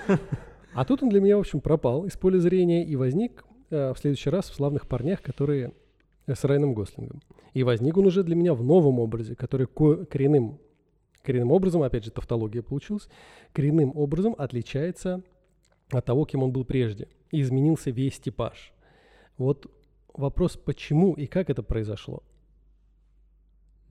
[0.75, 3.97] А тут он для меня, в общем, пропал из поля зрения и возник э, в
[3.99, 5.73] следующий раз в «Славных парнях», которые
[6.25, 7.21] э, с Райаном Гослингом.
[7.53, 10.59] И возник он уже для меня в новом образе, который ко- коренным,
[11.21, 13.07] коренным образом, опять же, тавтология получилась,
[13.51, 15.21] коренным образом отличается
[15.91, 17.07] от того, кем он был прежде.
[17.31, 18.73] И изменился весь типаж.
[19.37, 19.67] Вот
[20.13, 22.23] вопрос, почему и как это произошло.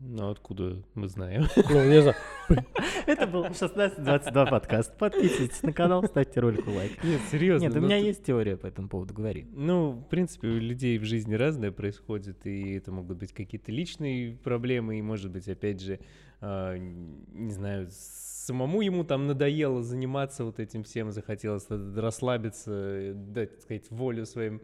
[0.04, 1.44] Ну, откуда мы знаем?
[1.70, 2.16] Ну, не знаю,
[3.06, 4.98] Это был 1622 подкаст.
[4.98, 7.02] Подписывайтесь на канал, ставьте ролику лайк.
[7.04, 7.66] Нет, серьезно.
[7.66, 9.46] Нет, у ну меня есть теория по этому поводу, говори.
[9.52, 14.36] Ну, в принципе, у людей в жизни разное происходит, и это могут быть какие-то личные
[14.36, 16.00] проблемы, и, может быть, опять же,
[16.40, 23.60] а, не знаю, самому ему там надоело заниматься вот этим всем, захотелось расслабиться, дать, так
[23.60, 24.60] сказать, волю своим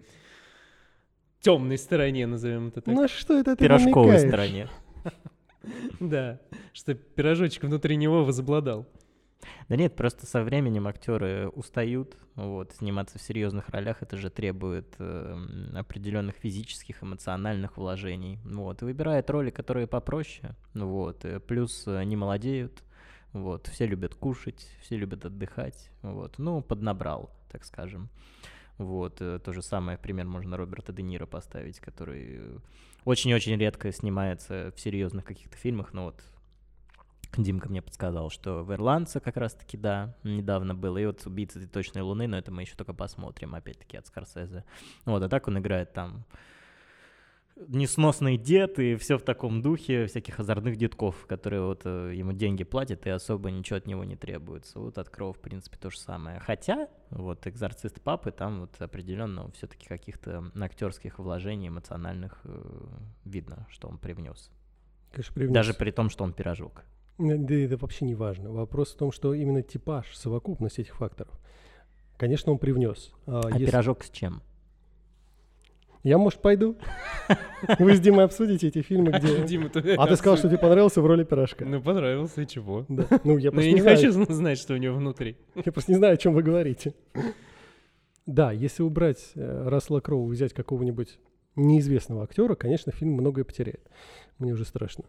[1.41, 2.95] темной стороне, назовем это так.
[2.95, 4.29] на что это ты Пирожковой намекаешь?
[4.29, 4.69] стороне.
[6.01, 6.41] Да,
[6.73, 8.87] что пирожочек внутри него возобладал.
[9.69, 14.95] Да нет, просто со временем актеры устают, вот, сниматься в серьезных ролях, это же требует
[14.99, 22.03] эм, определенных физических, эмоциональных вложений, вот, и выбирает роли, которые попроще, вот, э, плюс э,
[22.05, 22.83] не молодеют,
[23.33, 28.09] вот, все любят кушать, все любят отдыхать, вот, ну, поднабрал, так скажем,
[28.79, 32.59] вот, э, то же самое, пример, можно Роберта Де Ниро поставить, который э,
[33.09, 36.23] очень-очень редко снимается в серьезных каких-то фильмах, но вот
[37.37, 40.99] Димка мне подсказал, что в «Ирландце» как раз-таки, да, недавно было.
[40.99, 44.65] И вот «Убийца точной луны», но это мы еще только посмотрим, опять-таки, от Скорсезе.
[45.07, 46.27] Вот, а так он играет там
[47.67, 52.65] несносный дед и все в таком духе всяких озорных детков, которые вот э, ему деньги
[52.65, 54.79] платят и особо ничего от него не требуется.
[54.79, 56.39] Вот от Кроу, в принципе, то же самое.
[56.41, 62.87] Хотя, вот «Экзорцист папы», там вот определенно все-таки каких-то актерских вложений эмоциональных э,
[63.25, 64.51] видно, что он привнес.
[65.11, 65.55] Конечно, привнес.
[65.55, 66.85] Даже при том, что он пирожок.
[67.19, 68.53] Да это вообще не важно.
[68.53, 71.39] Вопрос в том, что именно типаж, совокупность этих факторов.
[72.17, 73.13] Конечно, он привнес.
[73.27, 74.43] А А если- пирожок с чем?
[76.05, 76.77] Я, может, пойду?
[77.79, 79.45] Вы с Димой обсудите эти фильмы, где...
[79.47, 81.65] Дима, А ты сказал, что тебе понравился в роли пирожка.
[81.65, 82.87] Ну, понравился, и чего?
[82.89, 83.07] Да.
[83.25, 83.97] Ну, я Но просто я не знаю.
[83.97, 85.37] хочу зна- знать, что у него внутри.
[85.55, 86.95] Я просто не знаю, о чем вы говорите.
[88.27, 91.19] Да, если убрать э, Рассела Кроу и взять какого-нибудь
[91.57, 93.89] неизвестного актера, конечно, фильм многое потеряет.
[94.39, 95.05] Мне уже страшно.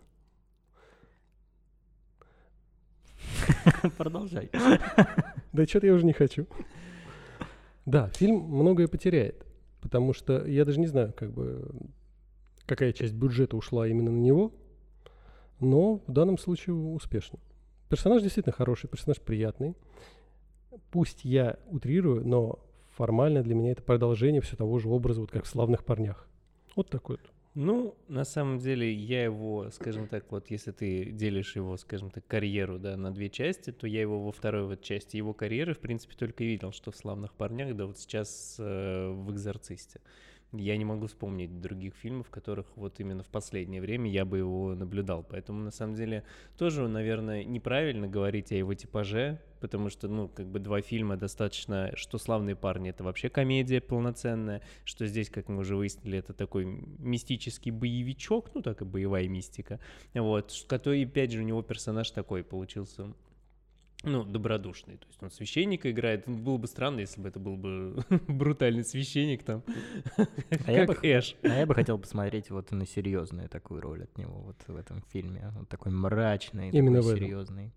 [3.97, 4.49] Продолжай.
[5.54, 6.47] Да что-то я уже не хочу.
[7.86, 9.45] Да, фильм многое потеряет,
[9.82, 11.70] потому что я даже не знаю, как бы,
[12.65, 14.54] какая часть бюджета ушла именно на него,
[15.60, 17.39] но в данном случае успешно.
[17.89, 19.76] Персонаж действительно хороший, персонаж приятный.
[20.92, 22.60] Пусть я утрирую, но
[22.96, 26.28] формально для меня это продолжение все того же образа, вот как в «Славных парнях».
[26.76, 27.32] Вот такой вот.
[27.62, 32.26] Ну, на самом деле, я его, скажем так, вот если ты делишь его, скажем так,
[32.26, 35.80] карьеру, да, на две части, то я его во второй вот части его карьеры, в
[35.80, 40.00] принципе, только видел, что в «Славных парнях», да вот сейчас э, в «Экзорцисте».
[40.51, 44.39] Я не могу вспомнить других фильмов, в которых вот именно в последнее время я бы
[44.39, 45.23] его наблюдал.
[45.23, 46.23] Поэтому, на самом деле,
[46.57, 51.91] тоже, наверное, неправильно говорить о его типаже, потому что, ну, как бы два фильма достаточно,
[51.95, 56.65] что «Славные парни»— это вообще комедия полноценная, что здесь, как мы уже выяснили, это такой
[56.65, 59.79] мистический боевичок, ну, так и боевая мистика,
[60.15, 63.13] вот, который, опять же, у него персонаж такой получился,
[64.03, 68.03] ну, добродушный, то есть он священника играет, было бы странно, если бы это был бы
[68.27, 69.63] брутальный священник там,
[70.65, 71.35] А я бы- Эш.
[71.43, 75.01] А я бы хотел посмотреть вот на серьезную такую роль от него вот в этом
[75.12, 75.51] фильме.
[75.57, 77.71] Вот такой мрачный, Именно такой серьезный.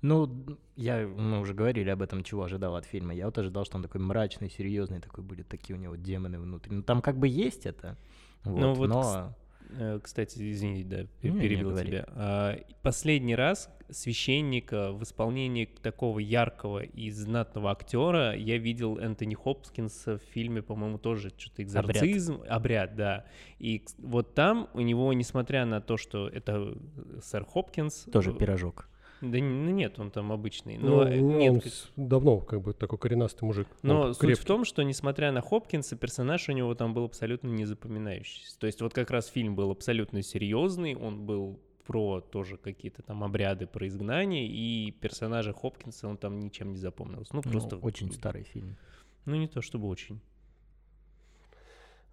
[0.00, 0.30] Ну,
[0.76, 3.14] я, мы уже говорили об этом, чего ожидал от фильма.
[3.14, 6.72] Я вот ожидал, что он такой мрачный, серьезный, такой будет, такие у него демоны внутри.
[6.76, 7.96] Ну, там как бы есть это.
[8.44, 9.34] Вот, Ну, вот, но...
[9.70, 11.88] Э, Кстати, извини, да, пе- Не, не, перебил говори.
[11.88, 12.04] тебя.
[12.08, 20.18] А, Последний раз священника в исполнении такого яркого и знатного актера я видел Энтони Хопкинса
[20.18, 22.42] в фильме, по-моему, тоже что-то экзорцизм.
[22.48, 22.96] Обряд.
[22.96, 23.24] да.
[23.58, 28.08] И вот там у него, несмотря на то, что это э, сэр Хопкинс...
[28.12, 28.88] Тоже э, пирожок.
[29.20, 30.78] Да ну нет, он там обычный.
[30.78, 33.66] Ну, Но э, ну, нет, он к- с- давно как бы такой коренастый мужик.
[33.82, 34.42] но Он суть крепкий.
[34.42, 38.58] в том, что несмотря на Хопкинса, персонаж у него там был абсолютно не запоминающийся.
[38.58, 43.24] То есть вот как раз фильм был абсолютно серьезный, он был про тоже какие-то там
[43.24, 47.34] обряды про изгнание, и персонажа Хопкинса он там ничем не запомнился.
[47.34, 47.76] Ну, Ну, просто...
[47.78, 48.76] очень старый фильм.
[49.24, 50.20] Ну, не то чтобы очень.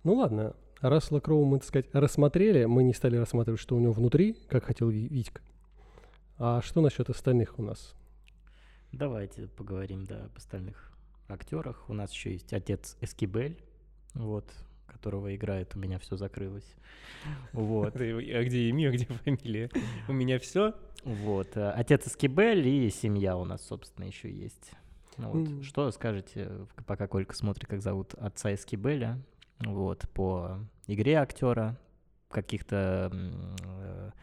[0.04, 2.66] Ну ладно, Рассела Кроу мы, так сказать, рассмотрели.
[2.66, 5.42] Мы не стали рассматривать, что у него внутри, как хотел Ви- Витька.
[6.38, 7.96] А что насчет остальных у нас?
[8.92, 10.92] Давайте поговорим, да, об остальных
[11.28, 11.90] актерах.
[11.90, 13.58] У нас еще есть отец Эскибель,
[14.14, 14.52] вот,
[14.88, 16.76] которого играет, у меня все закрылось.
[17.54, 17.96] Вот.
[18.00, 19.70] А где имя, где фамилия?
[20.08, 20.74] У меня все.
[21.04, 21.56] Вот.
[21.56, 24.72] э, Отец Эскибель и семья у нас, собственно, еще есть.
[25.18, 25.64] Ну Вот.
[25.64, 29.22] Что скажете, в- пока Колька смотрит, как зовут отца Эскибеля,
[29.60, 31.78] вот, по игре актера,
[32.30, 34.14] каких-то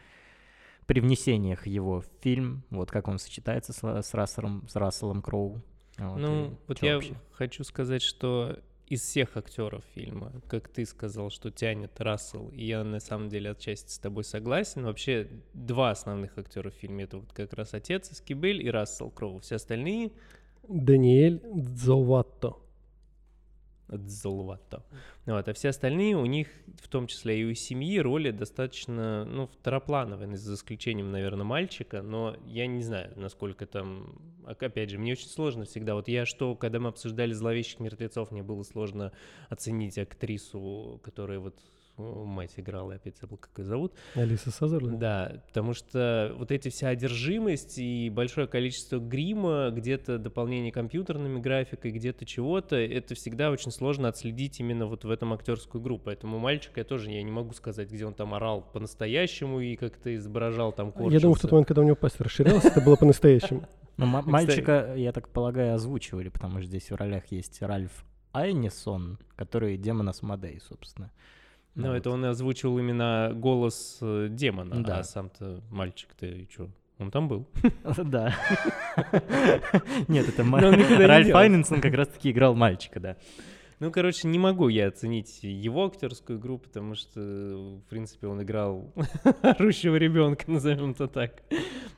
[0.83, 5.21] м, э, привнесениях его в фильм, вот как он сочетается с, с, Расселом, с Расселом
[5.21, 5.61] Кроу.
[5.97, 7.13] Вот, Ну, и вот я вообще?
[7.31, 12.83] хочу сказать, что из всех актеров фильма, как ты сказал, что тянет Рассел, и я
[12.83, 14.83] на самом деле отчасти с тобой согласен.
[14.85, 19.39] Вообще два основных актера в фильме это вот как раз отец Скибель и Рассел Кроу.
[19.39, 20.11] Все остальные
[20.67, 22.55] Даниэль Дзоватто.
[23.87, 24.83] Дзолвато.
[25.25, 26.47] Вот, а все остальные у них,
[26.81, 32.35] в том числе и у семьи, роли достаточно, ну, второплановые, за исключением, наверное, мальчика, но
[32.45, 34.21] я не знаю, насколько там...
[34.45, 35.95] Опять же, мне очень сложно всегда.
[35.95, 39.11] Вот я что, когда мы обсуждали «Зловещих мертвецов», мне было сложно
[39.49, 41.59] оценить актрису, которая вот
[41.97, 43.93] мать играла, я опять забыл, как ее зовут.
[44.15, 44.99] Алиса Сазерленд.
[44.99, 51.91] Да, потому что вот эти вся одержимость и большое количество грима, где-то дополнение компьютерными графикой,
[51.91, 55.99] где-то чего-то, это всегда очень сложно отследить именно вот в этом актерскую игру.
[55.99, 60.15] Поэтому мальчика я тоже я не могу сказать, где он там орал по-настоящему и как-то
[60.15, 61.47] изображал там Я думаю, в тот корчился.
[61.53, 63.67] момент, когда у него пасть расширялась, это было по-настоящему.
[63.95, 68.03] Ну, ма- Кстати- мальчика, я так полагаю, озвучивали, потому что здесь в ролях есть Ральф
[68.31, 71.11] Айнисон, который демон Асмодей, собственно.
[71.75, 71.95] Ну, вот.
[71.95, 74.99] это он и озвучивал именно голос э, демона, Да.
[74.99, 76.69] а сам-то мальчик-то и чё?
[76.99, 77.47] Он там был.
[77.97, 78.33] Да.
[80.07, 81.39] Нет, это Но Ральф делся.
[81.39, 83.17] Айненсон как раз-таки играл мальчика, да.
[83.83, 88.93] Ну, короче, не могу я оценить его актерскую игру, потому что, в принципе, он играл
[89.41, 91.43] орущего ребенка, назовем это так.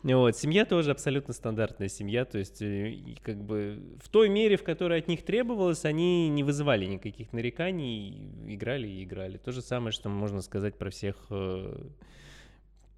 [0.01, 0.35] Вот.
[0.35, 4.97] Семья тоже абсолютно стандартная семья, то есть, э, как бы в той мере, в которой
[4.97, 9.37] от них требовалось, они не вызывали никаких нареканий, играли и играли.
[9.37, 11.87] То же самое, что можно сказать про всех э,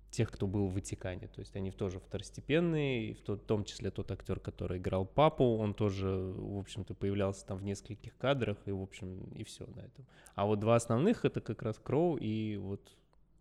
[0.09, 1.27] тех, кто был в Ватикане.
[1.27, 5.57] То есть они тоже второстепенные, и в то- том числе тот актер, который играл папу,
[5.57, 9.81] он тоже, в общем-то, появлялся там в нескольких кадрах, и, в общем, и все на
[9.81, 10.05] этом.
[10.35, 12.81] А вот два основных— это как раз Кроу и вот,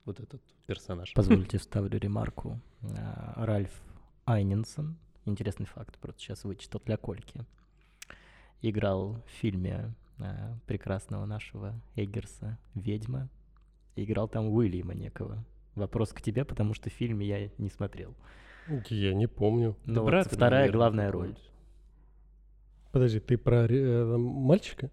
[0.05, 1.13] вот этот персонаж.
[1.15, 2.61] Позвольте вставлю ремарку.
[2.83, 3.83] А, Ральф
[4.25, 7.45] Айненсон, интересный факт, просто сейчас вычитал для Кольки,
[8.61, 13.29] играл в фильме а, прекрасного нашего Эггерса «Ведьма»,
[13.95, 15.45] играл там Уильяма некого.
[15.77, 18.15] Вопрос к тебе, потому что в фильме я не смотрел.
[18.89, 19.77] Я не помню.
[19.85, 21.37] Ну, вот брат, вторая наверное, главная роль.
[22.93, 24.91] Подожди, ты про э, мальчика?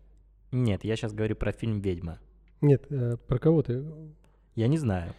[0.52, 2.20] Нет, я сейчас говорю про фильм «Ведьма».
[2.62, 3.84] Нет, э, про кого ты?
[4.56, 5.14] Я не знаю.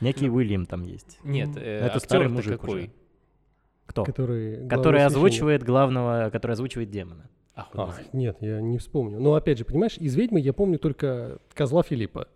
[0.00, 1.18] Некий Ну, Уильям там есть.
[1.24, 2.78] Нет, Ну, э, это старый мужик какой?
[2.84, 2.90] уже.
[3.86, 4.04] Кто?
[4.04, 5.06] Который, Который священник?
[5.16, 7.28] озвучивает главного, который озвучивает демона.
[7.54, 9.20] Ах, Ах, нет, я не вспомню.
[9.20, 12.28] Но опять же, понимаешь, из «Ведьмы» я помню только козла Филиппа.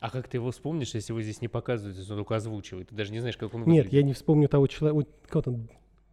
[0.00, 2.88] А как ты его вспомнишь, если его здесь не показывают, если он только озвучивает?
[2.88, 3.92] Ты даже не знаешь, как он Нет, выглядит.
[3.92, 4.94] я не вспомню того человека.
[4.94, 5.68] вот Кого там?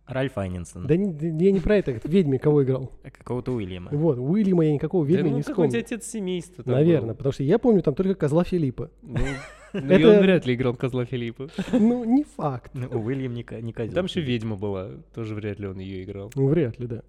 [0.05, 0.87] Ральф Айненсон.
[0.87, 2.91] Да не- да я не про это, в «Ведьме» кого играл.
[3.03, 3.89] Какого-то Уильяма.
[3.91, 5.79] Вот, Уильяма я никакого Да «Ведьмы» ну, не вспомню.
[5.79, 7.15] отец семейства Наверное, был.
[7.15, 8.89] потому что я помню там только козла Филиппа.
[9.01, 9.17] Ну,
[9.73, 11.49] ну, и Это- он вряд ли играл козла Филиппа.
[11.73, 12.71] Ну, не факт.
[12.73, 13.93] Ну, Уильям не, не козел.
[13.95, 16.31] Там еще ведьма была, тоже вряд ли он ее играл.
[16.35, 17.03] Ну, вряд ли, да.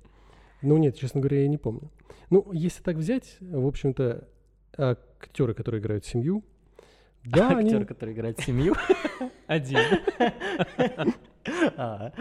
[0.63, 1.91] Ну, нет, честно говоря, я не помню.
[2.31, 4.27] Ну, если так взять, в общем-то,
[4.77, 6.43] актеры, которые играют семью,
[7.31, 7.71] да, они...
[7.71, 8.75] Актер, который играет семью.
[9.47, 9.79] Один.
[11.77, 12.13] А,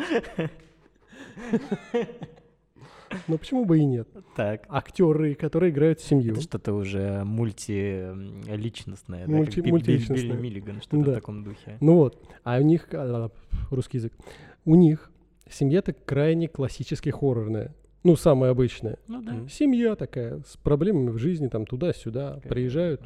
[3.30, 4.08] Ну, почему бы и нет?
[4.36, 4.64] Так.
[4.68, 6.34] Актеры, которые играют семью.
[6.34, 9.26] Это что-то уже мультиличностное.
[9.28, 10.32] Мульти- мультиличностное.
[10.34, 11.12] Билли Миллиган, что-то Да.
[11.12, 11.78] в таком духе.
[11.80, 13.30] Ну вот, а у них, а,
[13.72, 14.14] русский язык,
[14.66, 15.10] у них
[15.50, 17.74] семья-то крайне классически хоррорная.
[18.04, 18.98] Ну, самая обычная.
[19.08, 19.48] Ну да.
[19.50, 23.02] Семья такая, с проблемами в жизни, там туда-сюда, приезжают.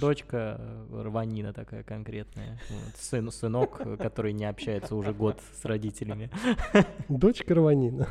[0.00, 2.60] Дочка э, рванина такая конкретная.
[2.70, 2.96] Вот.
[2.96, 6.30] Сын, сынок, который не общается уже год с родителями.
[7.08, 8.08] Дочка Раванина.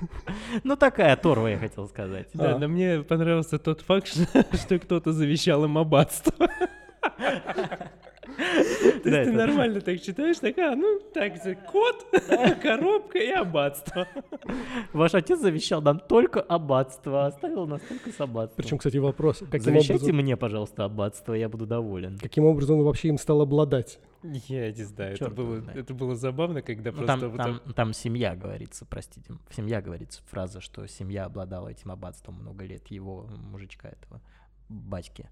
[0.63, 2.27] Ну такая торва, я хотел сказать.
[2.33, 2.59] Да, А.
[2.59, 4.25] но мне понравился тот факт, что,
[4.57, 6.49] что кто-то завещал им аббатство.
[9.03, 11.33] То есть ты нормально так читаешь, так, а, ну, так,
[11.69, 12.05] кот,
[12.61, 14.07] коробка и аббатство.
[14.93, 18.63] Ваш отец завещал нам только аббатство, оставил нас только с аббатством.
[18.63, 22.17] Причем, кстати, вопрос, Завещайте мне, пожалуйста, аббатство, я буду доволен.
[22.17, 23.99] каким образом он вообще им стал обладать?
[24.23, 25.77] Я не знаю, это было, знает.
[25.77, 27.19] это было забавно, когда Ну, просто...
[27.19, 32.65] там, там, там семья говорится, простите, семья говорится, фраза, что семья обладала этим аббатством много
[32.65, 34.21] лет, его мужичка этого,
[34.69, 35.29] батьки.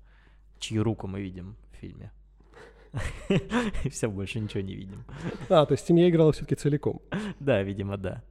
[0.59, 2.11] чью руку мы видим в фильме.
[3.83, 5.03] И все, больше ничего не видим.
[5.49, 7.01] А, то есть семья играла все-таки целиком.
[7.39, 8.23] Да, видимо, да.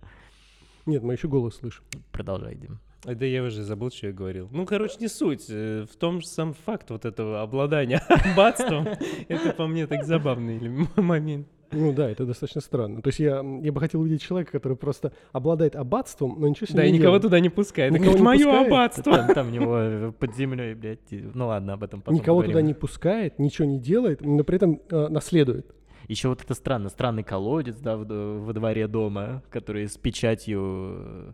[0.86, 1.84] Нет, мы еще голос слышим.
[2.12, 2.78] Продолжай, Дим.
[3.04, 4.48] А, Да я уже забыл, что я говорил.
[4.52, 5.46] Ну, короче, не суть.
[5.48, 8.86] Э, В том же сам факт вот этого обладания аббатством,
[9.28, 11.48] это по мне так забавный момент.
[11.72, 13.02] Ну да, это достаточно странно.
[13.02, 16.76] То есть я, я бы хотел увидеть человека, который просто обладает аббатством, но ничего себе
[16.78, 17.22] Да, и не никого делает.
[17.22, 17.92] туда не пускает.
[17.92, 18.66] Это Никого не мое пускает?
[18.66, 19.12] аббатство.
[19.16, 21.12] Там, там него э, под землей, блядь.
[21.12, 22.66] и- Ну ладно, об этом потом Никого туда поговорим.
[22.68, 25.66] не пускает, ничего не делает, но при этом э, наследует.
[26.08, 28.04] Еще вот это странно, странный колодец, да, в-
[28.44, 31.32] во дворе дома, который с печатью э,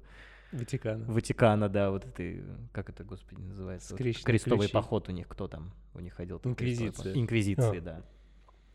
[0.52, 1.04] Ватикана.
[1.08, 2.42] Ватикана, да, вот этой,
[2.72, 3.94] как это, господи, называется?
[3.94, 4.72] Вот крестовый ключи.
[4.72, 6.40] поход у них, кто там у них ходил?
[6.44, 7.14] Инквизиция.
[7.14, 7.80] Инквизиции, А.
[7.80, 8.00] да.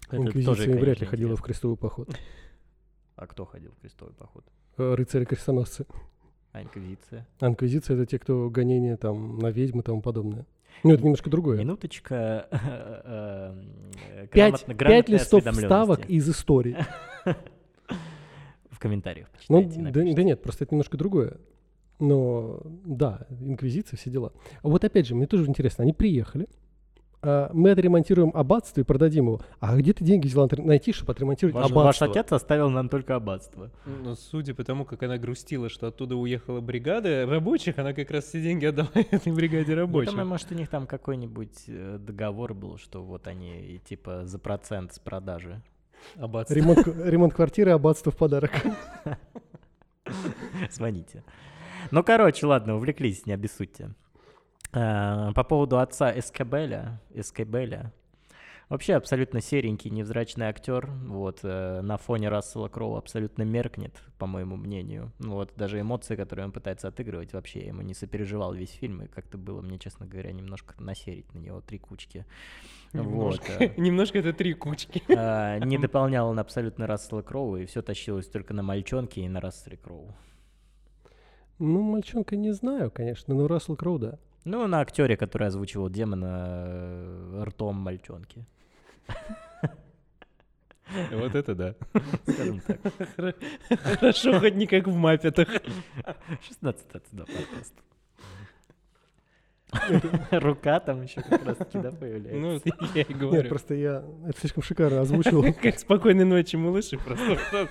[0.08, 2.10] Это Инквизиция тоже, вряд ли ходила в крестовый поход.
[3.16, 4.46] А кто ходил в крестовый поход?
[4.78, 5.86] Э, Рыцари-крестоносцы.
[6.54, 7.28] А инквизиция?
[7.40, 10.46] А инквизиция— это те, кто гонения там на ведьм и тому подобное.
[10.84, 11.58] Ну, это немножко другое.
[11.58, 12.48] Минуточка.
[12.52, 13.64] э,
[14.24, 16.78] э, Пять, пять листов вставок из истории.
[18.70, 21.38] В комментариях Ну, да, нет, просто это немножко другое.
[22.00, 24.32] Но да, инквизиция, все дела.
[24.62, 26.48] А вот опять же, мне тоже интересно, они приехали,
[27.22, 29.42] мы отремонтируем аббатство и продадим его.
[29.60, 32.08] А где ты деньги взяла отре- найти, чтобы отремонтировать Ваш, ваш аббатство?
[32.08, 33.72] отец оставил нам только аббатство.
[33.86, 38.26] Ну, судя по тому, как она грустила, что оттуда уехала бригада рабочих, она как раз
[38.26, 40.12] все деньги отдала этой бригаде Я рабочих.
[40.12, 44.94] думаю, может, у них там какой-нибудь э, договор был, что вот они типа за процент
[44.94, 45.62] с продажи.
[46.18, 46.54] Аббатство.
[46.54, 48.52] Ремонт, ремонт квартиры, аббатство в подарок.
[50.72, 51.24] Звоните.
[51.92, 53.92] Ну, короче, ладно, увлеклись, не обессудьте.
[54.74, 57.94] Э, По поводу отца Эскабеля, Эскабеля,
[58.70, 64.58] вообще абсолютно серенький, невзрачный актер, вот, э, на фоне Рассела Кроу абсолютно меркнет, по моему
[64.58, 65.12] мнению.
[65.20, 69.04] Ну Вот, даже эмоции, которые он пытается отыгрывать, вообще я ему не сопереживал весь фильм,
[69.04, 72.26] и как-то было мне, честно говоря, немножко насерить на него три кучки.
[72.94, 73.52] Вот, Немножко.
[73.64, 75.02] э, Немножко это три кучки.
[75.08, 79.40] э, не дополнял он абсолютно Рассела Кроу, и все тащилось только на мальчонке и на
[79.40, 80.14] Расселе Кроу.
[81.60, 84.20] Ну, мальчонка не знаю, конечно, но Рассел Кроу, да.
[84.48, 88.46] Ну, на актере, который озвучивал демона э, ртом мальчонки.
[91.12, 91.76] Вот это да.
[92.24, 93.36] Скажем так.
[94.00, 95.50] Хорошо, хоть не как в маппетах.
[96.48, 97.74] 16 отсюда подкаст.
[100.32, 102.70] Рука там еще как раз таки, да, Ну, появляется.
[102.96, 103.50] я и Нет, говорю.
[103.50, 105.44] просто я это слишком шикарно озвучил.
[105.62, 107.68] Как спокойной ночи, малыши, просто.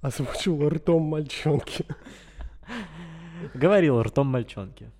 [0.00, 1.84] Озвучил ртом мальчонки.
[3.52, 4.90] Говорил ртом мальчонки.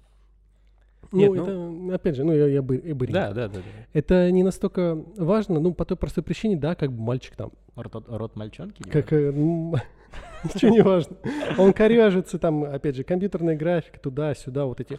[1.13, 3.55] Нет, Ну, ну- это, опять же, ну, я, я бы, и бы Да, да, да.
[3.55, 3.61] да.
[3.93, 8.05] Это не настолько важно, ну, по той простой причине, да, как бы мальчик там, Рот,
[8.09, 8.83] рот мальчонки?
[8.83, 9.33] как, э,
[10.55, 11.17] ничего не важно.
[11.57, 14.99] Он коряжится, там, опять же, компьютерная графика, туда-сюда, вот эти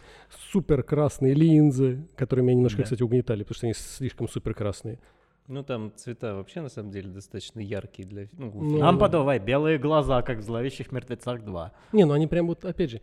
[0.50, 4.98] супер красные линзы, которые меня немножко, кстати, угнетали, потому что они слишком супер красные.
[5.46, 8.28] Ну, там цвета вообще, на самом деле, достаточно яркие для...
[8.38, 8.78] Ну, Ну.
[8.78, 11.70] Нам подавай, белые глаза, как в «Зловещих мертвецах 2».
[11.92, 13.00] Не, ну они прям вот, опять же,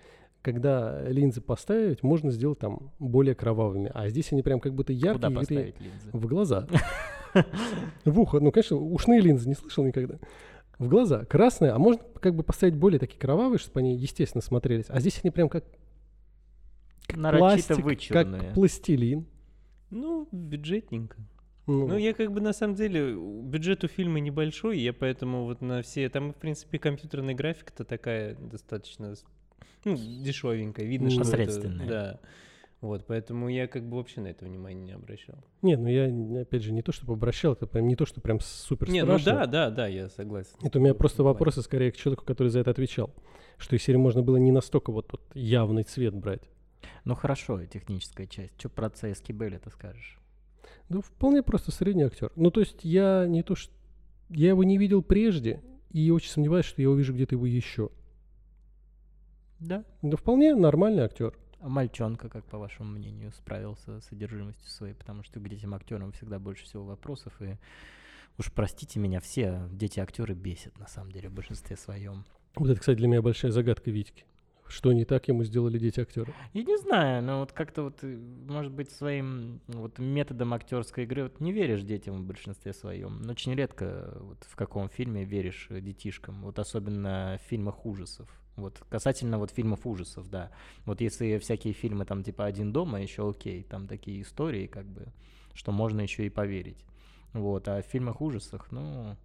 [0.47, 5.13] когда линзы поставить, можно сделать там более кровавыми, а здесь они прям как будто яркие.
[5.15, 6.09] Куда и поставить линзы?
[6.13, 6.69] В глаза.
[8.05, 8.39] В ухо.
[8.39, 10.19] Ну, конечно, ушные линзы не слышал никогда.
[10.79, 11.25] В глаза.
[11.25, 14.85] Красные, а можно как бы поставить более такие кровавые, чтобы они естественно смотрелись.
[14.87, 15.65] А здесь они прям как
[17.13, 18.41] Нарочито пластик, вычурные.
[18.41, 19.25] как пластилин.
[19.89, 21.17] Ну, бюджетненько.
[21.65, 25.59] Ну, Ну, я как бы на самом деле, бюджет у фильма небольшой, я поэтому вот
[25.59, 26.07] на все...
[26.07, 29.13] Там, в принципе, компьютерная графика-то такая достаточно
[29.85, 30.85] ну, дешевенькая.
[30.85, 31.69] Видно, что это...
[31.87, 32.19] Да.
[32.79, 35.35] Вот, поэтому я как бы вообще на это внимания не обращал.
[35.63, 38.21] Нет, ну я, не- опять же, не то чтобы обращал, это прям не то, что
[38.21, 40.51] прям супер Не, ну да, да, да, я согласен.
[40.61, 43.11] Это у меня просто вопросы скорее к человеку, который за это отвечал.
[43.57, 46.43] Что из серии можно было не настолько вот, вот явный цвет брать.
[47.03, 48.53] Ну хорошо, техническая часть.
[48.59, 50.19] Что про отца Эскибеля ты скажешь?
[50.89, 52.31] Ну, вполне просто средний актер.
[52.35, 53.73] Ну, то есть я не то, что...
[54.29, 57.89] Я его не видел прежде, и очень сомневаюсь, что я увижу где-то его еще.
[59.59, 59.83] Да.
[60.01, 61.33] Да вполне нормальный актер.
[61.59, 64.93] А мальчонка, как по вашему мнению, справился с содержимостью своей?
[64.93, 67.33] Потому что к детям актерам всегда больше всего вопросов.
[67.41, 67.57] И
[68.37, 72.25] уж простите меня, все дети актеры бесят, на самом деле, в большинстве своем.
[72.55, 74.25] Вот это, кстати, для меня большая загадка Витьки.
[74.67, 76.33] Что не так ему сделали дети актера?
[76.53, 78.17] Я не знаю, но вот как-то вот, э,
[78.47, 83.21] может быть, своим вот методом актерской игры вот не веришь детям в большинстве своем.
[83.21, 86.41] Но очень редко вот в каком фильме веришь детишкам.
[86.43, 88.29] Вот особенно в фильмах ужасов.
[88.57, 90.49] Вот касательно вот фильмов ужасов, да.
[90.85, 95.05] Вот если всякие фильмы там типа «Один дома», еще окей, там такие истории как бы,
[95.53, 96.83] что можно еще и поверить.
[97.33, 99.15] Вот, а в фильмах ужасах, ну...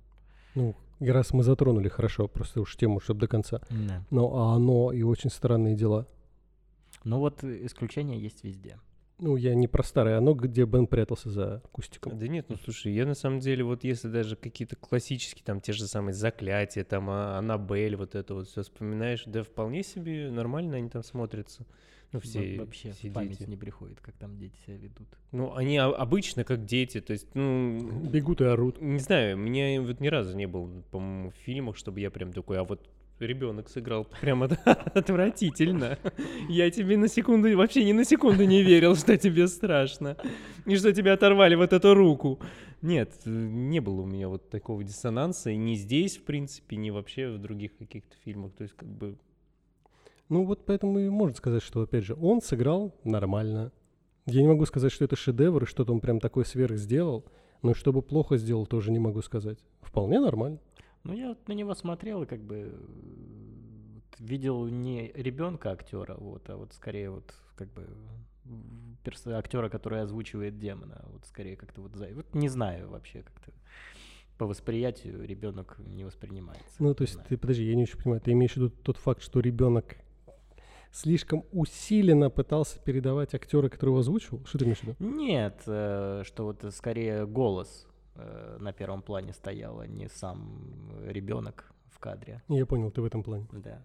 [0.55, 3.61] Ну, раз мы затронули хорошо, просто уж тему, чтобы до конца.
[3.70, 4.05] да.
[4.11, 6.07] Ну, а оно и очень странные дела.
[7.05, 8.78] Ну вот исключения есть везде.
[9.22, 12.18] Ну, я не про старое оно, где Бен прятался за кустиком.
[12.18, 15.72] Да нет, ну слушай, я на самом деле, вот если даже какие-то классические, там, те
[15.72, 20.76] же самые заклятия, там, а- Аннабель, вот это вот все вспоминаешь, да вполне себе нормально
[20.78, 21.64] они там смотрятся.
[22.10, 23.48] Ну, все, Во- Вообще все в память дети.
[23.48, 25.06] не приходит, как там дети себя ведут.
[25.30, 27.78] Ну, они обычно как дети, то есть, ну,
[28.10, 28.80] Бегут и орут.
[28.82, 32.58] не знаю, меня вот ни разу не было, по-моему, в фильмах, чтобы я прям такой,
[32.58, 32.86] а вот
[33.26, 34.58] ребенок сыграл прям от-
[34.96, 35.98] отвратительно.
[36.48, 40.16] Я тебе на секунду, вообще ни на секунду не верил, что тебе страшно.
[40.66, 42.38] И что тебе оторвали вот эту руку.
[42.82, 45.50] Нет, не было у меня вот такого диссонанса.
[45.50, 48.52] И ни здесь, в принципе, ни вообще в других каких-то фильмах.
[48.54, 49.16] То есть, как бы,
[50.28, 53.70] Ну, вот поэтому и можно сказать, что, опять же, он сыграл нормально.
[54.26, 57.24] Я не могу сказать, что это шедевр, что-то он прям такой сверх сделал.
[57.62, 59.58] Но чтобы плохо сделал, тоже не могу сказать.
[59.82, 60.58] Вполне нормально.
[61.05, 66.48] Ну, я вот на него смотрел и как бы э, видел не ребенка актера, вот,
[66.48, 67.88] а вот скорее вот как бы
[69.05, 72.09] перс- актера, который озвучивает демона, а вот скорее как-то вот за...
[72.14, 73.53] Вот не знаю вообще как-то
[74.38, 76.74] по восприятию ребенок не воспринимается.
[76.78, 78.20] Ну, то есть, ты, подожди, я не очень понимаю.
[78.20, 79.96] Ты имеешь в виду тот факт, что ребенок
[80.90, 84.44] слишком усиленно пытался передавать актера, который его озвучивал?
[84.44, 84.96] Что ты имеешь в виду?
[84.98, 91.72] Нет, э, что вот скорее голос э, на первом плане стоял, а не сам ребенок
[91.90, 92.42] в кадре.
[92.48, 93.46] Я понял, ты в этом плане.
[93.52, 93.82] Да.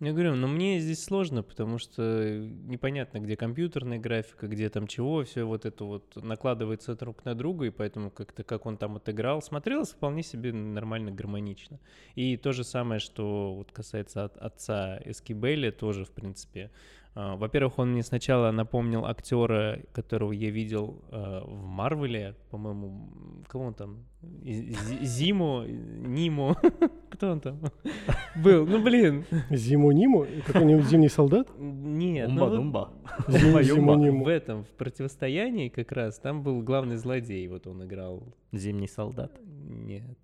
[0.00, 5.22] я говорю, но мне здесь сложно, потому что непонятно, где компьютерная графика, где там чего,
[5.24, 9.40] все вот это вот накладывается друг на друга, и поэтому как-то как он там отыграл,
[9.42, 11.78] смотрелось вполне себе нормально, гармонично.
[12.16, 16.70] И то же самое, что вот касается от- отца Эскибеля, тоже, в принципе.
[17.14, 23.64] А, Во-первых, он мне сначала напомнил актера, которого я видел а, в Марвеле, по-моему, кого
[23.66, 23.98] он там?
[24.42, 26.56] Зиму, Ниму,
[27.10, 27.60] кто он там
[28.36, 28.66] был?
[28.66, 30.26] Ну, блин, Зиму-Ниму?
[30.46, 31.48] Какой-нибудь зимний солдат?
[31.58, 32.90] нет, ну вот Умба-думба.
[33.28, 33.62] Зиму-.
[33.62, 34.24] Зиму-Ниму.
[34.24, 38.22] в этом, в противостоянии как раз, там был главный злодей, вот он играл.
[38.52, 39.32] Зимний солдат.
[39.66, 40.18] Нет.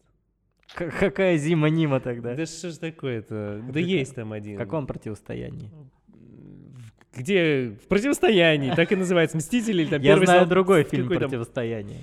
[0.74, 2.34] К- какая зима Нима тогда?
[2.34, 3.60] Да что ж такое-то?
[3.72, 4.56] Да есть там В один.
[4.56, 5.70] каком противостоянии?
[7.16, 7.76] Где?
[7.82, 9.36] В противостоянии, так и называется.
[9.36, 12.00] Мстители или там Я первый знаю другой фильм «Противостояние».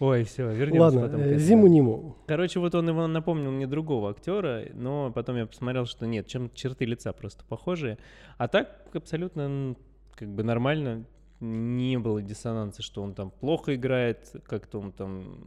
[0.00, 1.20] Ой, все, вернемся Ладно, потом.
[1.20, 1.40] к э, этому.
[1.40, 2.16] Зиму-Ниму.
[2.26, 6.50] Короче, вот он его напомнил мне другого актера, но потом я посмотрел, что нет, чем
[6.52, 7.98] черты лица просто похожие.
[8.36, 9.76] А так абсолютно
[10.16, 11.04] как бы нормально.
[11.40, 15.46] Не было диссонанса, что он там плохо играет, как-то он там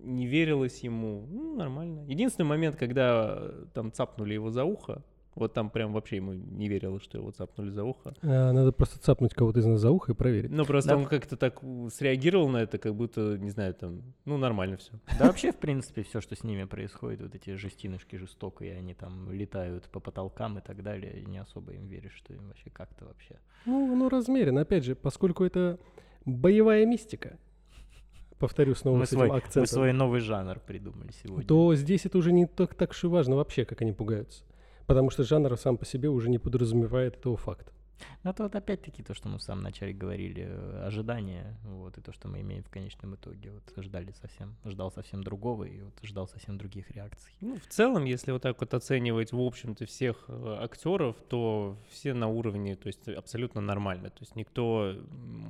[0.00, 1.24] не верилось ему.
[1.28, 2.04] Ну, нормально.
[2.06, 5.02] Единственный момент, когда э, там цапнули его за ухо,
[5.38, 8.14] вот там прям вообще ему не верилось, что его цапнули за ухо.
[8.22, 10.50] А, Надо просто цапнуть кого-то из нас за ухо и проверить.
[10.50, 10.96] Ну, просто Да.
[10.96, 11.60] он как-то так
[11.92, 14.92] среагировал на это, как будто, не знаю, там, ну, нормально все.
[15.18, 19.32] Да вообще, в принципе, все, что с ними происходит, вот эти жестинушки жестокие, они там
[19.32, 23.04] летают по потолкам и так далее, и не особо им веришь, что им вообще как-то
[23.06, 23.36] вообще.
[23.66, 24.62] Ну, ну, размеренно.
[24.62, 25.78] Опять же, поскольку это
[26.24, 27.38] боевая мистика,
[28.38, 31.46] повторю снова Мы с этим свой, мы акцентом, свой новый жанр придумали сегодня.
[31.46, 34.44] то здесь это уже не так, так уж и важно вообще, как они пугаются.
[34.88, 37.72] Потому что жанр сам по себе уже не подразумевает этого факта.
[38.24, 42.00] Ну, это вот опять-таки то, что мы в самом начале говорили, э, ожидания, вот, и
[42.00, 43.52] то, что мы имеем в конечном итоге.
[43.52, 47.34] Вот ждали совсем, ждал совсем другого, и вот ждал совсем других реакций.
[47.42, 52.14] Ну, в целом, если вот так вот оценивать, в общем-то, всех э, актеров, то все
[52.14, 54.08] на уровне, то есть абсолютно нормально.
[54.08, 54.94] То есть никто...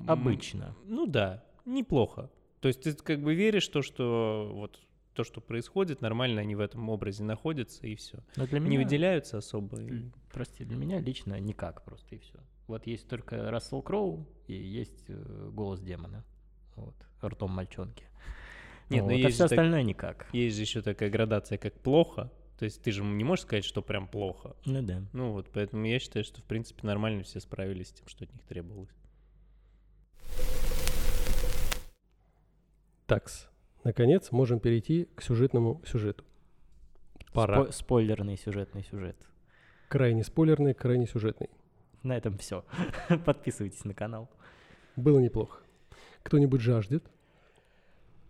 [0.09, 0.75] Обычно.
[0.85, 2.29] Ну да, неплохо.
[2.61, 4.81] То есть ты как бы веришь, то, что вот
[5.19, 8.21] то, что происходит, нормально они в этом образе находятся, и все.
[8.37, 9.83] Но для Не меня, выделяются особо.
[9.83, 12.39] и- прости, для меня лично никак просто, и все.
[12.69, 16.25] Вот есть только Рассел Кроу и есть э, голос демона.
[16.77, 18.05] Вот, ртом мальчонки.
[18.91, 20.29] Нет, но вот, а есть все так- остальное никак.
[20.33, 22.31] Есть же еще такая градация, как плохо.
[22.61, 24.55] То есть ты же не можешь сказать, что прям плохо.
[24.67, 25.03] Ну да.
[25.13, 28.33] Ну вот, поэтому я считаю, что в принципе нормально все справились с тем, что от
[28.33, 28.95] них требовалось.
[33.07, 33.49] Такс.
[33.85, 36.25] Наконец, можем перейти к сюжетному сюжету.
[37.33, 37.61] Пора.
[37.63, 39.17] Спо- спойлерный сюжетный сюжет.
[39.89, 41.49] Крайне спойлерный, крайне сюжетный.
[42.03, 42.65] На этом все.
[43.25, 44.29] Подписывайтесь на канал.
[44.97, 45.61] Было неплохо.
[46.23, 47.05] Кто-нибудь жаждет?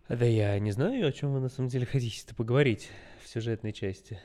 [0.07, 2.89] Да я не знаю, о чем вы на самом деле хотите поговорить
[3.23, 4.19] в сюжетной части.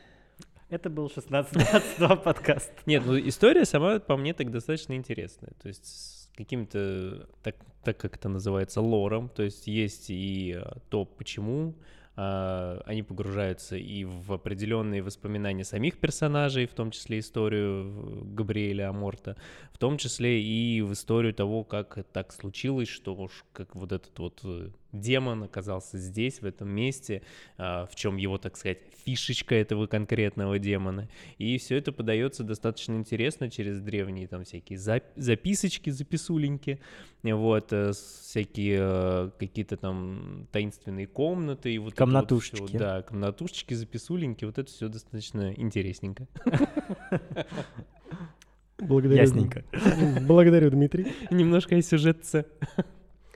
[0.70, 2.72] Это был 16-22 подкаст.
[2.87, 5.53] Нет, ну история сама по мне так достаточно интересная.
[5.61, 9.28] То есть каким-то, так, так как это называется, лором.
[9.28, 11.74] То есть есть и а, то, почему
[12.16, 18.89] а, они погружаются и в определенные воспоминания самих персонажей, в том числе историю э, Габриэля
[18.89, 19.37] Аморта,
[19.72, 24.16] в том числе и в историю того, как так случилось, что уж как вот этот
[24.18, 27.22] вот э, демон оказался здесь, в этом месте,
[27.59, 31.09] а, в чем его, так сказать, фишечка этого конкретного демона.
[31.38, 36.80] И все это подается достаточно интересно через древние там всякие записочки, записуленьки,
[37.22, 41.74] вот, э, всякие э, какие-то там таинственные комнаты.
[41.74, 42.61] И вот комнатушечки.
[42.61, 46.26] Вот всё, да, комнатушечки, записуленьки, вот это все достаточно интересненько.
[48.78, 49.22] Благодарю.
[49.22, 49.64] Ясненько.
[50.22, 51.12] Благодарю, Дмитрий.
[51.30, 52.45] Немножко и сюжет С.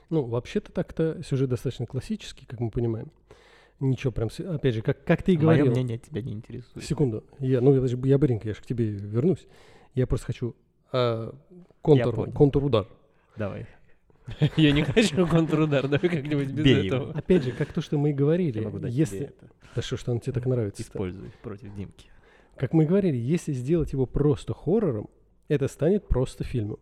[0.09, 3.11] Ну, вообще-то так-то сюжет достаточно классический, как мы понимаем.
[3.79, 5.65] Ничего прям, опять же, как, как ты и говорил.
[5.65, 6.83] Мое мнение тебя не интересует.
[6.83, 7.23] Секунду.
[7.39, 9.47] Я, ну, я, я быренько, я же к тебе вернусь.
[9.95, 10.55] Я просто хочу
[10.91, 11.33] а,
[11.81, 12.87] контур, контур-удар.
[13.37, 13.67] Давай.
[14.57, 17.13] Я не хочу контрудар, давай как-нибудь без Бей этого.
[17.13, 18.59] Опять же, как то, что мы и говорили.
[18.59, 19.17] Я могу дать если...
[19.17, 19.49] тебе это.
[19.75, 20.81] Да что, что он тебе так нравится?
[20.81, 22.09] Используй против Димки.
[22.55, 25.09] Как мы и говорили, если сделать его просто хоррором,
[25.47, 26.79] это станет просто фильмом.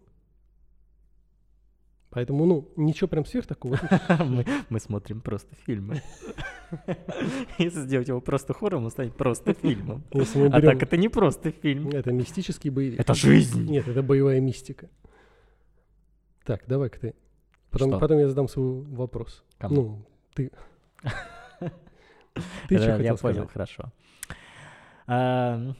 [2.09, 3.77] Поэтому, ну, ничего прям сверх такого.
[4.19, 6.01] мы, мы смотрим просто фильмы.
[7.57, 10.03] Если сделать его просто хоррором, он станет просто фильмом.
[10.13, 11.89] А так это не просто фильм.
[11.89, 12.99] Это мистический боевик.
[12.99, 13.69] Это жизнь.
[13.69, 14.89] Нет, это боевая мистика.
[16.45, 17.13] Так, давай-ка ты.
[17.71, 17.99] Потом, Что?
[17.99, 19.43] потом я задам свой вопрос.
[19.57, 19.75] Кому?
[19.75, 20.51] Ну, ты.
[22.69, 23.51] Ты что Я хотел понял, сказать?
[23.51, 23.91] хорошо.
[25.07, 25.73] А,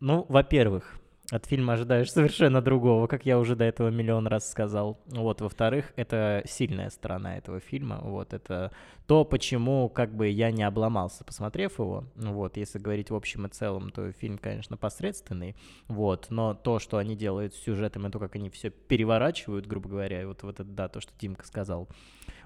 [0.00, 0.98] Ну, во-первых,
[1.30, 5.00] от фильма ожидаешь совершенно другого, как я уже до этого миллион раз сказал.
[5.06, 8.00] Вот, во-вторых, это сильная сторона этого фильма.
[8.02, 8.72] Вот, это
[9.06, 12.04] то, почему как бы я не обломался, посмотрев его.
[12.14, 15.56] Ну Вот, если говорить в общем и целом, то фильм, конечно, посредственный.
[15.88, 19.88] Вот, но то, что они делают с сюжетом, и то, как они все переворачивают, грубо
[19.88, 21.88] говоря, вот, вот это, да, то, что Димка сказал,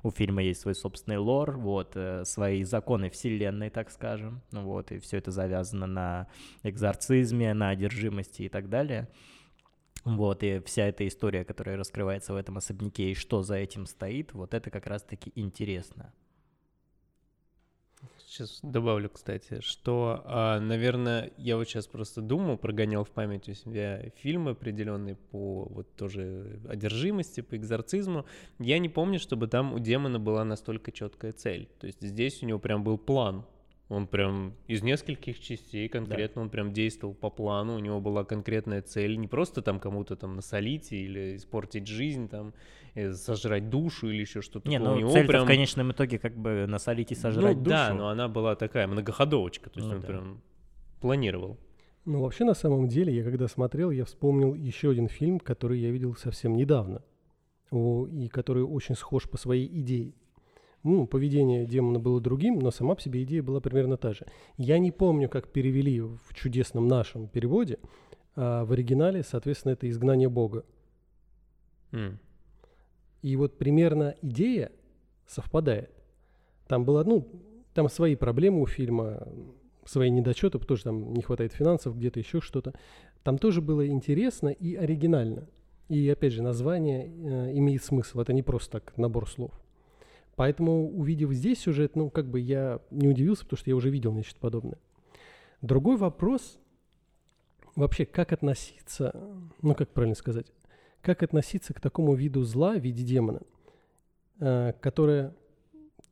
[0.02, 4.92] у фильма есть свой собственный лор, вот, э, свои законы вселенной, так скажем, ну вот,
[4.92, 6.28] и все это завязано на
[6.62, 9.08] экзорцизме, на одержимости и так далее.
[10.04, 14.32] Вот, и вся эта история, которая раскрывается в этом особняке, и что за этим стоит,
[14.32, 16.12] вот это как раз-таки интересно.
[18.38, 23.52] Сейчас добавлю, кстати, что, а, наверное, я вот сейчас просто думал, прогонял в память у
[23.52, 28.26] себя фильмы определенные по вот тоже одержимости, по экзорцизму.
[28.60, 31.68] Я не помню, чтобы там у демона была настолько четкая цель.
[31.80, 33.44] То есть здесь у него прям был план.
[33.88, 38.82] Он прям из нескольких частей конкретно, он прям действовал по плану, у него была конкретная
[38.82, 42.52] цель, не просто там кому-то там насолить или испортить жизнь, там,
[42.94, 44.68] э, сожрать душу или еще что-то.
[44.68, 45.44] Не, ну него цель прям...
[45.44, 47.70] в конечном итоге как бы насолить и сожрать ну, душу.
[47.70, 50.06] да, но она была такая многоходовочка, то есть Ну он да.
[50.06, 50.42] прям
[51.00, 51.58] планировал.
[52.04, 55.90] Ну, вообще, на самом деле, я когда смотрел, я вспомнил еще один фильм, который я
[55.90, 57.02] видел совсем недавно,
[57.70, 60.14] и который очень схож по своей идее.
[60.88, 64.24] Ну, поведение демона было другим, но сама по себе идея была примерно та же.
[64.56, 67.78] Я не помню, как перевели в чудесном нашем переводе,
[68.36, 70.64] а в оригинале, соответственно, это «Изгнание Бога».
[71.92, 72.18] М.
[73.20, 74.72] И вот примерно идея
[75.26, 75.90] совпадает.
[76.68, 77.28] Там было, ну,
[77.74, 79.28] там свои проблемы у фильма,
[79.84, 82.72] свои недочеты, потому что там не хватает финансов, где-то еще что-то.
[83.24, 85.48] Там тоже было интересно и оригинально.
[85.90, 88.20] И опять же, название э, имеет смысл.
[88.20, 89.52] Это не просто так набор слов.
[90.38, 94.12] Поэтому, увидев здесь сюжет, ну, как бы я не удивился, потому что я уже видел
[94.12, 94.78] нечто подобное.
[95.62, 96.60] Другой вопрос,
[97.74, 99.20] вообще, как относиться,
[99.62, 100.46] ну, как правильно сказать,
[101.02, 103.40] как относиться к такому виду зла в виде демона,
[104.38, 105.34] э, которое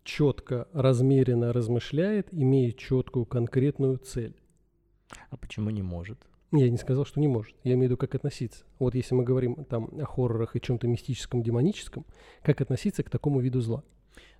[0.03, 4.35] четко, размеренно размышляет, имеет четкую, конкретную цель.
[5.31, 6.19] А почему не может?
[6.51, 7.55] Я не сказал, что не может.
[7.63, 8.65] Я имею в виду, как относиться.
[8.81, 12.05] Вот если мы говорим там о хоррорах и чем-то мистическом, демоническом,
[12.43, 13.85] как относиться к такому виду зла?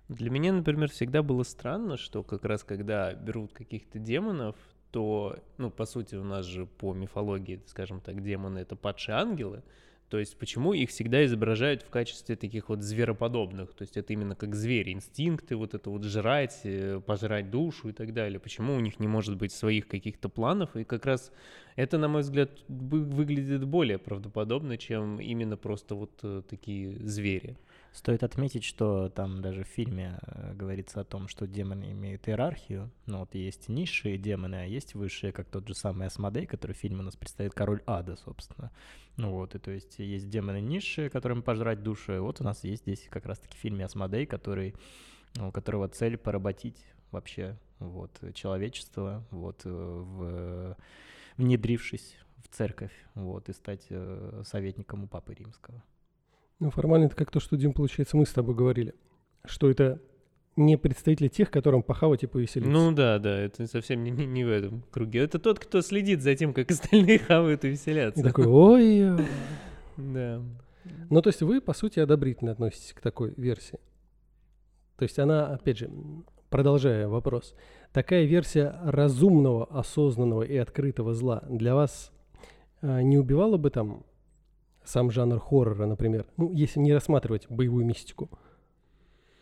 [0.09, 4.55] Для меня, например, всегда было странно, что как раз когда берут каких-то демонов,
[4.91, 9.63] то, ну, по сути, у нас же по мифологии, скажем так, демоны— это падшие ангелы,
[10.09, 13.73] то есть почему их всегда изображают в качестве таких вот звероподобных?
[13.73, 17.91] То есть это именно как звери, инстинкты, вот это вот жрать, э, пожрать душу и
[17.91, 18.39] так далее.
[18.39, 20.73] Почему у них не может быть своих каких-то планов?
[20.77, 21.33] И как раз
[21.75, 27.57] это, на мой взгляд, вы- выглядит более правдоподобно, чем именно просто вот э, такие звери.
[27.91, 32.91] Стоит отметить, что там даже в фильме э, говорится о том, что демоны имеют иерархию.
[33.05, 36.77] Ну вот есть низшие демоны, а есть высшие, как тот же самый Асмодей, который в
[36.77, 38.71] фильме у нас представит король ада, собственно.
[39.15, 42.19] Ну вот, и то есть есть демоны низшие, которым пожрать души.
[42.19, 44.75] Вот у нас есть здесь как раз-таки в фильме Асмодей, который,
[45.39, 46.77] у которого цель поработить
[47.11, 50.77] вообще вот человечество, вот э, в,
[51.37, 55.83] внедрившись в церковь, вот, и стать э, советником у Папы Римского.
[56.59, 58.95] Ну, формально это как то, что, Дим, получается, мы с тобой говорили,
[59.45, 60.01] что это
[60.55, 62.71] не представители тех, которым похавать и повеселиться.
[62.71, 65.19] Ну да, да, это совсем не, не- не в этом круге.
[65.19, 68.23] Это тот, кто следит за тем, как остальные хавают и И веселятся.
[68.23, 69.23] такой, ой.
[69.97, 70.41] Да.
[71.11, 73.79] Ну, то есть вы, по сути, одобрительно относитесь к такой версии.
[74.97, 75.91] То есть она, опять же,
[76.49, 77.53] продолжая вопрос,
[77.91, 82.11] такая версия разумного, осознанного и открытого зла для вас
[82.81, 84.05] а, не убивала бы там
[84.87, 86.25] сам жанр хоррора, например?
[86.37, 88.29] Ну, если не рассматривать боевую мистику.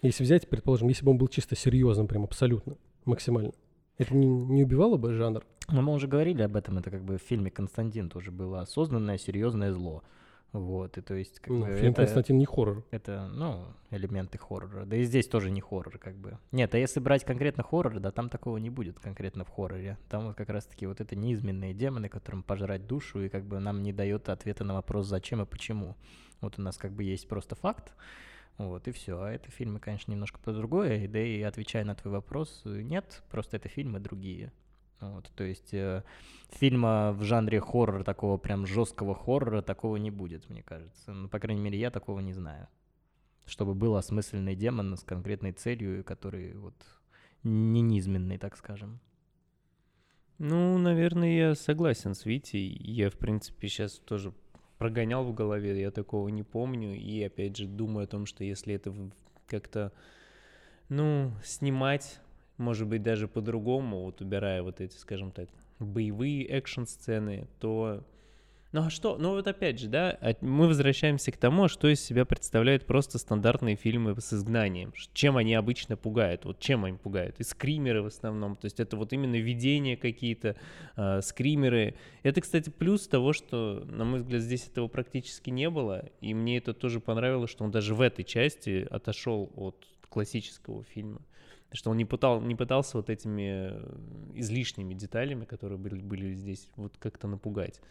[0.01, 3.53] Если взять, предположим, если бы он был чисто серьезным, прям абсолютно, максимально.
[3.97, 5.45] Это не, не убивало бы жанр?
[5.69, 9.17] Но мы уже говорили об этом, это как бы в фильме «Константин» тоже было осознанное,
[9.17, 10.03] серьезное зло.
[10.59, 12.85] Вот, и то есть как Ну, бы фильм это, Константин не хоррор.
[12.91, 14.85] это, ну, элементы хоррора.
[14.85, 16.37] Да и здесь тоже не хоррор, как бы.
[16.53, 19.97] Нет, а если брать конкретно хоррор, да, там такого не будет конкретно в хорроре.
[20.07, 23.83] Там вот как раз-таки вот это неизменные демоны, которым пожрать душу, и как бы нам
[23.83, 25.97] не дает ответа на вопрос, зачем и почему.
[26.39, 27.93] Вот у нас как бы есть просто факт,
[28.57, 29.19] вот, и все.
[29.21, 33.57] А это фильмы, конечно, немножко по другое, да и отвечая на твой вопрос, нет, просто
[33.57, 34.53] это фильмы другие.
[35.01, 36.03] Вот, то есть э,
[36.49, 41.11] фильма в жанре хоррор, такого прям жесткого хоррора, такого не будет, мне кажется.
[41.11, 42.67] Ну, по крайней мере, я такого не знаю.
[43.45, 46.75] Чтобы был осмысленный демон с конкретной целью, который вот
[47.43, 48.99] не низменный, так скажем.
[50.37, 52.67] Ну, наверное, я согласен с Витей.
[52.67, 54.33] Я, в принципе, сейчас тоже
[54.77, 56.95] прогонял в голове, я такого не помню.
[56.95, 58.93] И, опять же, думаю о том, что если это
[59.47, 59.93] как-то,
[60.89, 62.19] ну, снимать,
[62.57, 65.49] может быть, даже по-другому, вот убирая вот эти, скажем так,
[65.79, 68.03] боевые экшн-сцены, то...
[68.71, 69.17] Ну а что?
[69.17, 73.77] Ну вот опять же, да, мы возвращаемся к тому, что из себя представляют просто стандартные
[73.77, 74.93] фильмы с изгнанием.
[75.13, 76.43] Чем они обычно пугают?
[76.43, 77.39] Вот чем они пугают?
[77.39, 78.57] И скримеры в основном.
[78.57, 80.57] То есть это вот именно видения какие-то,
[80.97, 81.95] а, скримеры.
[82.23, 86.09] Это, кстати, плюс того, что, на мой взгляд, здесь этого практически не было.
[86.19, 91.21] И мне это тоже понравилось, что он даже в этой части отошел от классического фильма.
[91.75, 93.95] Что он не, пытал, не пытался вот этими э,
[94.33, 97.81] излишними деталями, которые были, были здесь, вот как-то напугать.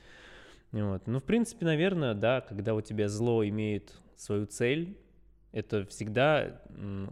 [0.73, 1.07] Вот.
[1.07, 4.97] Ну, в принципе, наверное, да, когда у тебя зло имеет свою цель,
[5.55, 6.61] это всегда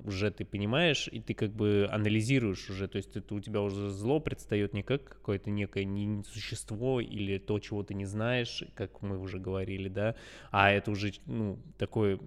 [0.05, 3.89] уже ты понимаешь, и ты как бы анализируешь уже, то есть это у тебя уже
[3.89, 9.01] зло предстает не как какое-то некое не- существо или то, чего ты не знаешь, как
[9.01, 10.17] мы уже говорили, да,
[10.51, 12.19] а это уже ну, такое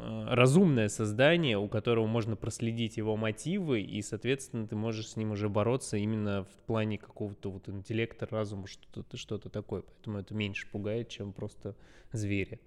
[0.00, 5.48] разумное создание, у которого можно проследить его мотивы, и, соответственно, ты можешь с ним уже
[5.48, 9.82] бороться именно в плане какого-то вот интеллекта, разума, что-то что такое.
[9.82, 11.74] Поэтому это меньше пугает, чем просто
[12.12, 12.60] звери.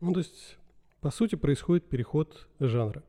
[0.00, 0.56] Ну, то есть,
[1.06, 3.04] по сути, происходит переход жанра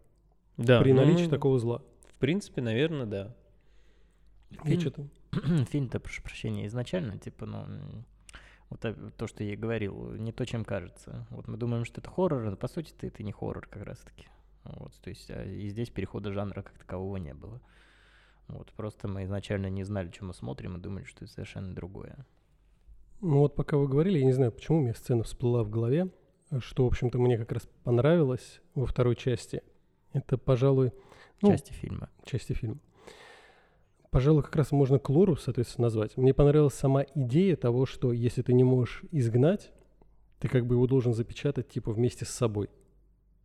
[0.56, 1.82] Да, при ну, наличии такого зла.
[2.06, 3.36] В принципе, наверное, да.
[4.66, 5.10] Фильм- что там?
[5.72, 7.66] Фильм-то, прошу прощения, изначально, типа, ну,
[8.70, 11.26] вот та- то, что я и говорил, не то, чем кажется.
[11.32, 14.28] Вот мы думаем, что это хоррор, а по сути это, это не хоррор как раз-таки.
[14.64, 17.60] Вот, то есть, а и здесь перехода жанра как такового не было.
[18.48, 22.28] Вот, просто мы изначально не знали, что мы смотрим, и думали, что это совершенно другое.
[23.22, 26.12] Ну вот пока вы говорили, я не знаю, почему у меня сцена всплыла в голове,
[26.60, 29.62] что, в общем-то, мне как раз понравилось во второй части.
[30.14, 30.92] Это, пожалуй,
[31.42, 32.10] ну, Части фильма.
[32.24, 32.80] части фильма.
[34.10, 36.16] Пожалуй, как раз можно Клору, соответственно, назвать.
[36.18, 39.72] Мне понравилась сама идея того, что если ты не можешь изгнать,
[40.40, 42.70] ты как бы его должен запечатать, типа, вместе с собой.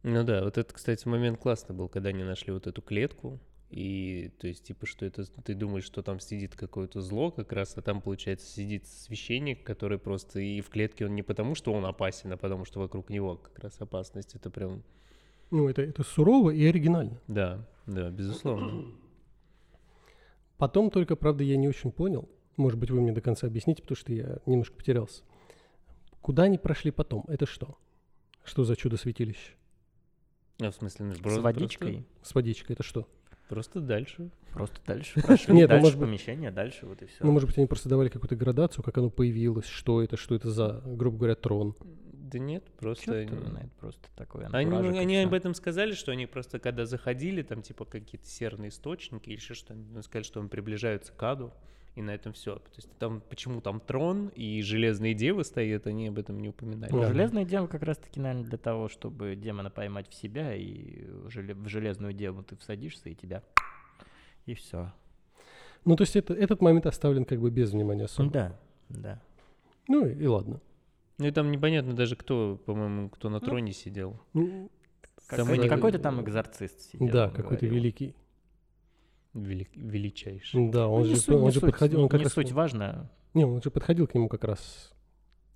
[0.02, 3.40] Ну да, вот это, кстати, момент классный был, когда они нашли вот эту клетку,
[3.72, 7.76] и то есть, типа, что это, ты думаешь, что там сидит какое-то зло как раз,
[7.76, 11.84] а там, получается, сидит священник, который просто и в клетке он не потому, что он
[11.86, 14.34] опасен, а потому что вокруг него как раз опасность.
[14.34, 14.82] Это прям,
[15.50, 17.18] Ну, это, это сурово и оригинально.
[17.28, 18.92] да, да, безусловно.
[20.58, 22.28] Потом только, правда, я не очень понял.
[22.56, 25.22] Может быть, вы мне до конца объясните, потому что я немножко потерялся.
[26.20, 27.24] Куда они прошли потом?
[27.28, 27.78] Это что?
[28.44, 29.54] Что за чудо-святилище?
[30.60, 32.06] А в смысле, ну, С просто- водичкой.
[32.22, 33.08] С водичкой, это что?
[33.52, 34.30] Просто, дальше.
[34.54, 37.18] Просто дальше прошли, Нет, ну, дальше может быть- помещение, дальше вот и все.
[37.20, 40.50] Ну, может быть, они просто давали какую-то градацию, как оно появилось, что это, что это
[40.50, 41.76] за, грубо говоря, трон.
[42.12, 43.12] Да нет, просто...
[43.12, 47.42] Они- знает, просто такой Они, и они об этом сказали, что они просто когда заходили,
[47.42, 51.52] там типа какие-то серные источники или еще что-нибудь, ну, сказали, что они приближаются к аду,
[51.94, 52.56] и на этом все.
[52.56, 56.90] То есть там почему там трон и железные девы стоят, они об этом не упоминали.
[56.92, 57.08] Ну, Да.
[57.08, 61.54] железное дело как раз-таки, наверное, для того, чтобы демона поймать в себя, и в желе-
[61.54, 63.42] в железную деву ты всадишься, и тебя...
[64.46, 64.92] И все.
[65.84, 68.30] Ну, то есть это, этот момент оставлен как бы без внимания особо.
[68.30, 69.22] Да, да.
[69.88, 70.60] Ну, и, и ладно.
[71.18, 74.18] Ну и там непонятно даже кто, по-моему, кто на Ну, троне сидел.
[74.32, 74.70] Ну,
[75.28, 77.08] Там Какой- они- Какой-то там экзорцист сидел.
[77.08, 77.74] да, какой-то говорил.
[77.74, 78.14] великий.
[79.34, 80.70] Вели- величайший.
[80.70, 82.24] Да, Ну, он не же, суть, он не же суть, подходил, не- он как не
[82.24, 82.32] раз...
[82.34, 83.10] суть важно.
[83.34, 84.92] Не, он же подходил к нему как раз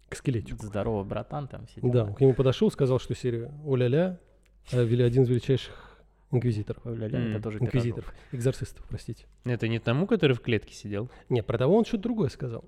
[0.09, 0.65] к скелетику.
[0.65, 1.91] Здорово, братан там сидел.
[1.91, 4.19] Да, он к нему подошел, сказал, что серия «О-ля-ля»,
[4.73, 6.01] а вели один из величайших
[6.31, 6.87] инквизиторов.
[6.87, 9.27] Ля-ля, М, это тоже Инквизиторов, экзорцистов, простите.
[9.45, 11.11] Это не тому, который в клетке сидел?
[11.29, 12.65] Не, про того он что-то другое сказал.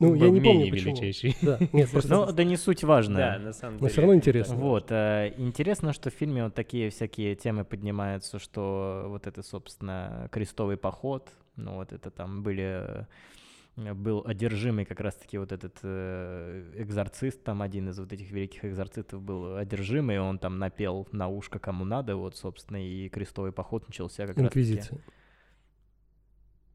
[0.00, 0.94] Ну, я не помню, почему.
[0.94, 1.36] величайший.
[1.42, 2.14] Да, нет, просто...
[2.14, 3.38] Ну, да не суть важная.
[3.38, 3.90] Да, на самом Но деле.
[3.90, 4.54] все равно интересно.
[4.54, 10.28] Вот, э, интересно, что в фильме вот такие всякие темы поднимаются, что вот это, собственно,
[10.30, 13.06] крестовый поход, ну вот это там были,
[13.76, 18.64] э, был одержимый как раз-таки вот этот э, экзорцист, там один из вот этих великих
[18.64, 23.88] экзорцистов был одержимый, он там напел на ушко кому надо, вот, собственно, и крестовый поход
[23.88, 24.60] начался как раз-таки.
[24.60, 25.00] Инквизиция.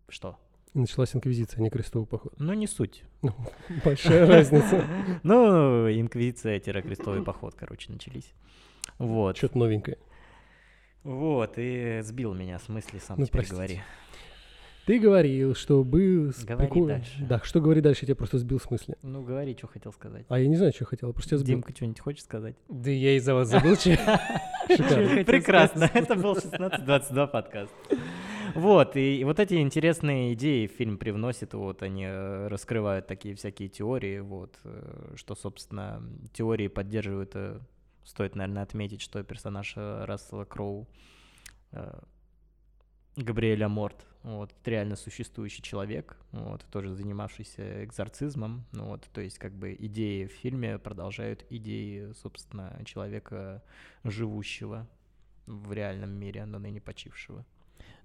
[0.09, 0.37] Что?
[0.73, 2.33] И началась инквизиция, а не крестовый поход.
[2.39, 3.03] Ну, не суть.
[3.85, 4.83] Большая разница.
[5.23, 8.33] Ну, инквизиция-крестовый поход, короче, начались.
[8.97, 9.37] Вот.
[9.37, 9.97] Что-то новенькое.
[11.03, 13.81] Вот, и сбил меня с мысли, сам Ну, теперь говори.
[14.85, 16.31] Ты говорил, что бы...
[16.35, 17.11] с Говори прикол- дальше.
[17.21, 18.97] Да, что говори дальше, я тебя просто сбил с мысли.
[19.01, 20.25] Ну, говори, что хотел сказать.
[20.27, 21.55] А я не знаю, что хотел, я просто тебя сбил.
[21.57, 22.55] Димка, что-нибудь хочешь сказать?
[22.67, 23.75] Да я из-за вас забыл.
[24.67, 27.71] Прекрасно, это был 1622 подкаст.
[28.55, 34.19] Вот, и, вот эти интересные идеи фильм привносит, вот они э, раскрывают такие всякие теории,
[34.19, 37.59] вот, э, что, собственно, теории поддерживают, э,
[38.03, 40.87] стоит, наверное, отметить, что персонаж Рассела Кроу,
[43.15, 49.53] Габриэля Морт, вот, реально существующий человек, вот, тоже занимавшийся экзорцизмом, ну, вот, то есть, как
[49.53, 53.63] бы, идеи в фильме продолжают идеи, собственно, человека,
[54.03, 54.87] живущего
[55.47, 57.43] в реальном мире, но ныне почившего.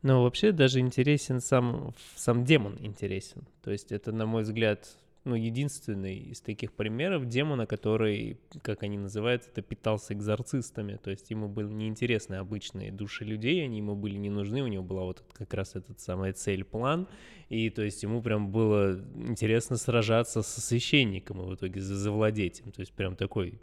[0.02, 3.42] Но вообще даже интересен сам, сам демон интересен.
[3.62, 8.96] То есть это, на мой взгляд, ну, единственный из таких примеров демона, который, как они
[8.96, 10.98] называют, это питался экзорцистами.
[11.02, 14.84] То есть ему были неинтересны обычные души людей, они ему были не нужны, у него
[14.84, 17.08] была вот как раз этот самая цель, план.
[17.48, 22.60] И то есть ему прям было интересно сражаться со священником и в итоге за- завладеть
[22.60, 22.72] им.
[22.72, 23.60] То есть прям такой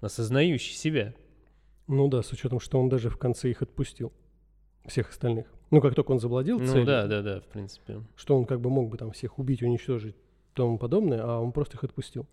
[0.00, 1.14] осознающий себя.
[1.86, 4.12] Ну да, с учетом, что он даже в конце их отпустил.
[4.86, 5.46] Всех остальных.
[5.70, 8.02] Ну, как только он завладел Ну целью, да, да, да, в принципе.
[8.16, 11.52] что он как бы мог бы там всех убить, уничтожить и тому подобное, а он
[11.52, 12.26] просто их отпустил.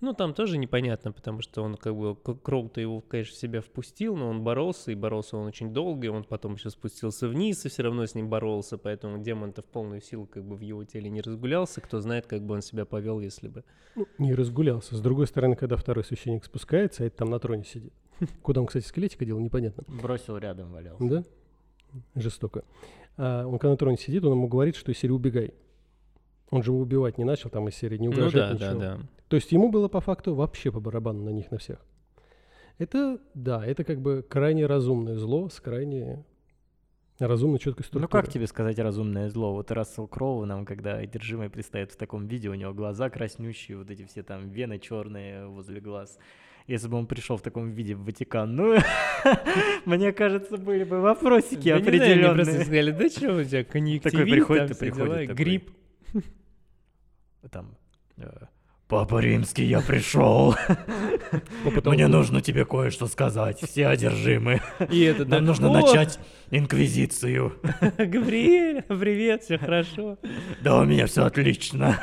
[0.00, 4.16] Ну, там тоже непонятно, потому что он как бы, Кроу-то его, конечно, в себя впустил,
[4.16, 7.68] но он боролся, и боролся он очень долго, и он потом еще спустился вниз, и
[7.68, 11.10] все равно с ним боролся, поэтому демон-то в полную силу как бы в его теле
[11.10, 13.64] не разгулялся, кто знает, как бы он себя повел, если бы.
[13.96, 14.94] Ну, не разгулялся.
[14.94, 17.92] С другой стороны, когда второй священник спускается, а это там на троне сидит.
[18.42, 19.82] Куда он, кстати, скелетика делал, непонятно.
[19.88, 21.04] Бросил рядом, валялся.
[21.04, 21.24] Да?
[22.14, 22.64] Жестоко.
[23.16, 25.54] А он когда на троне сидит, он ему говорит, что из серии «убегай».
[26.50, 28.80] Он же его убивать не начал, там из серии не Ну угрожать да, ничего.
[28.80, 29.02] да, да.
[29.28, 31.84] То есть ему было по факту вообще по барабану на них, на всех.
[32.78, 36.24] Это, да, это как бы крайне разумное зло с крайне
[37.18, 38.02] разумной четкой структурой.
[38.02, 39.52] Ну как тебе сказать разумное зло?
[39.52, 43.90] Вот Рассел Кроу нам, когда одержимый предстает в таком виде, у него глаза краснющие, вот
[43.90, 46.18] эти все там вены черные возле глаз.
[46.68, 48.76] Если бы он пришел в таком виде в Ватикан, ну,
[49.86, 52.34] мне кажется, были бы вопросики определенные.
[52.34, 55.34] просто сказали, да что у тебя, конъюнктивит, приходит все приходит такой.
[55.34, 55.70] грипп.
[57.50, 57.74] Там,
[58.18, 58.28] э,
[58.86, 60.54] Папа Римский, я пришел.
[61.84, 63.60] Мне нужно тебе кое-что сказать.
[63.60, 64.60] Все одержимы.
[64.90, 66.18] И это Нам нужно «О, начать
[66.50, 67.52] инквизицию.
[67.98, 70.18] Габриэль, привет, все хорошо.
[70.62, 71.98] Да, у меня все отлично.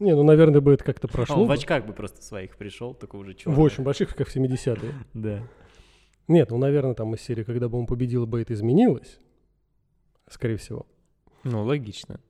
[0.00, 1.42] Не, ну, наверное, бы это как-то прошло.
[1.42, 3.58] Он в очках бы просто своих пришел, только уже В черный.
[3.62, 4.92] очень больших, как в 70-е.
[5.14, 5.42] Да.
[6.26, 9.18] Нет, ну, наверное, там из серии, когда бы он победил, бы это изменилось.
[10.28, 10.86] Скорее всего.
[11.44, 12.20] Ну, логично.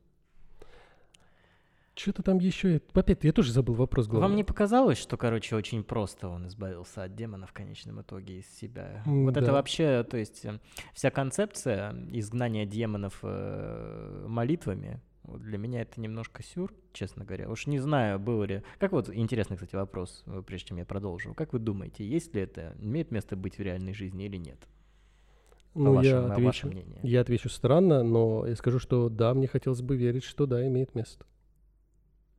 [1.94, 2.80] Что-то там еще...
[2.94, 4.28] Опять, я тоже забыл вопрос главный.
[4.28, 8.46] Вам не показалось, что, короче, очень просто он избавился от демона в конечном итоге из
[8.58, 9.02] себя?
[9.04, 9.52] Вот это Да.
[9.52, 10.60] вообще, то есть, э,
[10.94, 17.48] вся концепция изгнания демонов э, молитвами, вот для меня это немножко сюр, честно говоря.
[17.48, 18.62] Уж не знаю, было ли...
[18.78, 21.34] Как вот, интересный, кстати, вопрос, э, прежде чем я продолжу.
[21.34, 24.58] Как вы думаете, есть ли это, имеет место быть в реальной жизни или нет?
[25.74, 27.00] Ну, вашему- я ваше отвечу, мнение.
[27.02, 30.94] я отвечу странно, но я скажу, что да, мне хотелось бы верить, что да, имеет
[30.94, 31.24] место.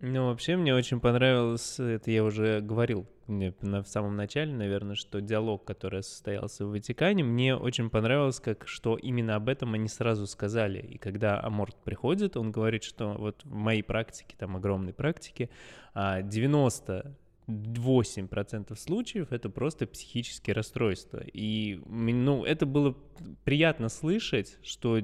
[0.04, 4.96] Ну, вообще, мне очень понравилось, это я уже говорил мне на, в самом начале, наверное,
[4.96, 9.88] что диалог, который состоялся в Ватикане, мне очень понравилось, как, что именно об этом они
[9.88, 10.80] сразу сказали.
[10.80, 15.52] И когда Аморт приходит, он говорит, что вот в моей практике, там огромной практике,
[15.94, 21.22] а, 98% случаев это просто психические расстройства.
[21.32, 22.98] И ну, это было
[23.44, 25.00] приятно слышать, что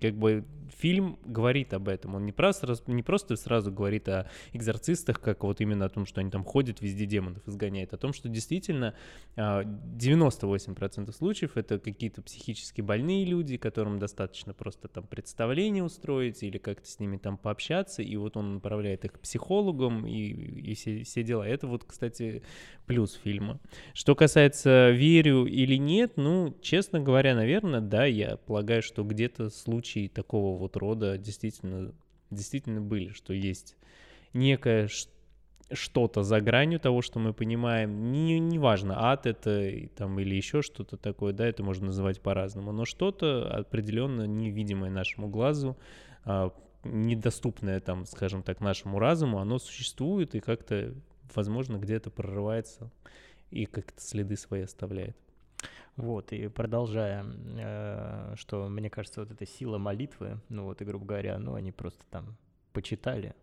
[0.00, 0.44] как бы
[0.78, 2.14] фильм говорит об этом.
[2.14, 6.20] Он не просто, не просто сразу говорит о экзорцистах, как вот именно о том, что
[6.20, 8.94] они там ходят, везде демонов изгоняют, о том, что действительно
[9.36, 16.58] а, 98% случаев это какие-то психически больные люди, которым достаточно просто там представление устроить или
[16.58, 21.02] как-то с ними там пообщаться, и вот он направляет их к психологам и, и все,
[21.04, 21.46] все дела.
[21.46, 22.42] Это вот, кстати,
[22.86, 23.60] плюс фильма.
[23.94, 30.08] Что касается верю или нет, ну, честно говоря, наверное, да, я полагаю, что где-то случаи
[30.08, 31.92] такого вот рода действительно,
[32.30, 33.76] действительно были, что есть
[34.32, 34.88] некое
[35.72, 38.12] что-то за гранью того, что мы понимаем.
[38.12, 42.84] Не, неважно, ад это там, или еще что-то такое, да, это можно называть по-разному, но
[42.84, 45.76] что-то определенно невидимое нашему глазу,
[46.24, 46.52] а,
[46.84, 50.94] недоступное там, скажем так, нашему разуму, оно существует и как-то,
[51.34, 52.90] возможно, где-то прорывается
[53.50, 55.16] и как-то следы свои оставляет.
[55.96, 61.04] Вот, и продолжая, э, что мне кажется, вот эта сила молитвы, ну вот, и, грубо
[61.04, 62.36] говоря, ну, они просто там
[62.72, 63.34] почитали,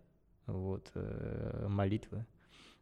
[0.47, 2.25] вот, э, молитвы,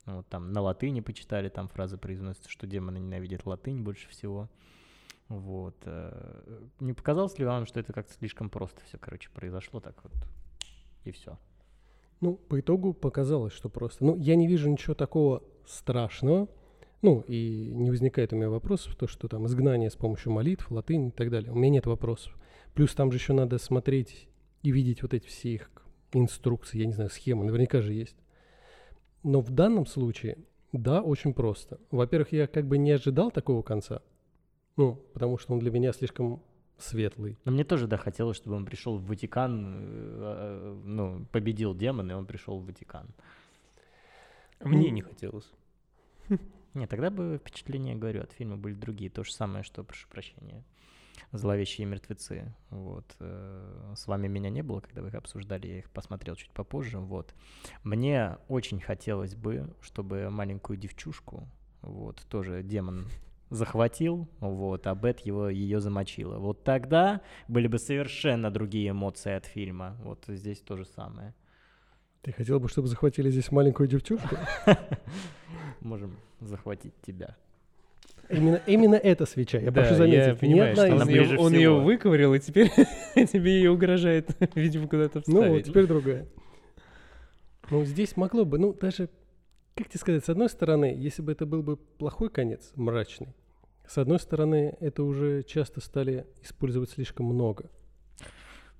[0.05, 4.49] вот, там на латыни почитали, там фраза произносится, что демоны ненавидят латынь больше всего,
[5.27, 5.75] вот.
[5.85, 10.13] Э, не показалось ли вам, что это как-то слишком просто все, короче, произошло так вот,
[11.03, 11.37] и все?
[12.21, 14.05] Ну, по итогу показалось, что просто.
[14.05, 16.47] Ну, я не вижу ничего такого страшного,
[17.05, 21.09] ну, и не возникает у меня вопросов, то, что там изгнание с помощью молитв, латынь
[21.09, 21.51] и так далее.
[21.51, 22.35] У меня нет вопросов.
[22.73, 24.27] Плюс там же еще надо смотреть
[24.63, 25.71] и видеть вот эти все их
[26.13, 28.17] инструкции, я не знаю, схемы, наверняка же есть.
[29.21, 30.39] Но в данном случае,
[30.71, 31.79] да, очень просто.
[31.91, 34.01] Во-первых, я как бы не ожидал такого конца,
[34.75, 36.41] ну, потому что он для меня слишком
[36.79, 37.37] светлый.
[37.45, 42.09] Но мне тоже, да, хотелось, чтобы он пришел в Ватикан, э, э, ну, победил демон,
[42.09, 43.07] и он пришел в Ватикан.
[44.59, 45.51] Мне не хотелось.
[46.75, 49.09] Нет, тогда бы впечатления, говорю, от фильма были другие.
[49.09, 50.63] То же самое, что, прошу прощения,
[51.31, 52.53] «Зловещие мертвецы».
[52.69, 53.05] Вот.
[53.19, 56.99] Э, с вами меня не было, когда вы их обсуждали, я их посмотрел чуть попозже.
[56.99, 57.33] Вот.
[57.83, 61.47] Мне очень хотелось бы, чтобы маленькую девчушку,
[61.81, 63.07] вот, тоже демон
[63.49, 66.39] захватил, вот, а Бет его, ее замочила.
[66.39, 69.95] Вот тогда были бы совершенно другие эмоции от фильма.
[70.03, 71.33] Вот здесь то же самое.
[72.25, 74.35] Ты хотел бы, чтобы захватили здесь маленькую девчушку?
[75.81, 77.35] Можем захватить тебя.
[78.29, 80.27] Именно, именно эта свеча, я да, прошу заметить.
[80.29, 82.69] Я понимаю, что он, ее, он ее выковырил, и теперь
[83.31, 85.51] тебе ее угрожает, видимо, куда-то вставить.
[85.51, 86.25] Ну, теперь другая.
[87.69, 89.07] Ну, здесь могло бы, ну, даже,
[89.75, 93.35] как тебе сказать, с одной стороны, если бы это был бы плохой конец, мрачный,
[93.87, 97.69] с одной стороны, это уже часто стали использовать слишком много.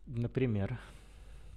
[0.07, 0.79] Например?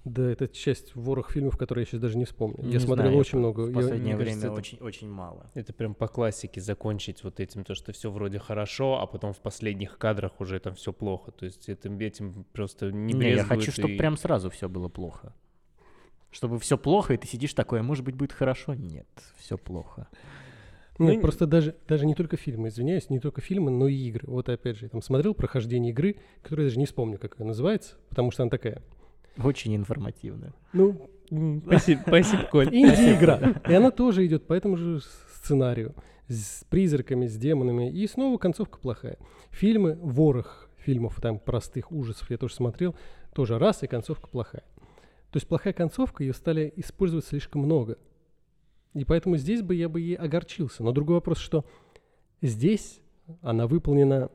[0.09, 2.65] Да, это часть ворох фильмов, которые я сейчас даже не вспомню.
[2.65, 3.63] Не я смотрел очень много.
[3.63, 4.85] В последнее я, время кажется, очень, это...
[4.87, 5.51] очень мало.
[5.55, 9.39] Это прям по классике закончить вот этим, то, что все вроде хорошо, а потом в
[9.39, 11.31] последних кадрах уже там все плохо.
[11.33, 13.75] То есть этим, этим просто не Не, я хочу, и...
[13.75, 15.35] чтобы прям сразу все было плохо.
[16.31, 18.75] Чтобы все плохо, и ты сидишь такое, может быть, будет хорошо?
[18.75, 20.09] Нет, все плохо.
[20.99, 24.27] Нет, ну, просто даже, даже не только фильмы, извиняюсь, не только фильмы, но и игры.
[24.27, 27.49] Вот опять же, я там смотрел прохождение игры, которую я даже не вспомню, как она
[27.49, 28.83] называется, потому что она такая
[29.43, 30.55] очень информативно.
[30.73, 31.11] Ну,
[31.67, 32.69] спасибо, спасибо Коль.
[32.69, 33.61] Инди-игра.
[33.69, 35.01] И она тоже идет по этому же
[35.35, 35.95] сценарию.
[36.29, 37.91] С призраками, с демонами.
[37.91, 39.19] И снова концовка плохая.
[39.51, 42.95] Фильмы, ворох фильмов там простых ужасов я тоже смотрел.
[43.35, 44.65] Тоже раз, и концовка плохая.
[45.31, 47.99] То есть плохая концовка, ее стали использовать слишком много.
[48.95, 50.83] И поэтому здесь бы я бы и огорчился.
[50.83, 51.67] Но другой вопрос, что
[52.41, 53.01] здесь
[53.43, 54.31] она выполнена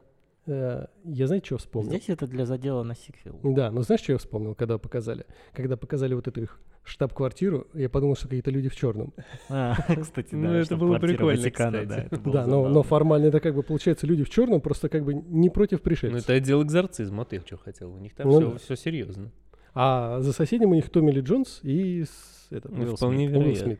[0.45, 1.91] я знаете, что вспомнил?
[1.91, 3.39] Здесь это для задела на сиквел.
[3.43, 5.25] Да, но знаешь, что я вспомнил, когда показали?
[5.53, 9.13] Когда показали вот эту их штаб-квартиру, я подумал, что какие-то люди в черном.
[9.49, 10.37] А, кстати, да.
[10.37, 12.09] Ну, это было прикольно, кстати.
[12.25, 15.81] Да, но формально это как бы получается люди в черном, просто как бы не против
[15.81, 16.13] пришельцев.
[16.13, 17.93] Ну, это отдел экзорцизма, ты что хотел?
[17.93, 19.31] У них там ну все серьезно.
[19.75, 22.05] А за соседним у них Томми Ли Джонс и
[22.51, 23.77] этот, ну, вполне вероятно.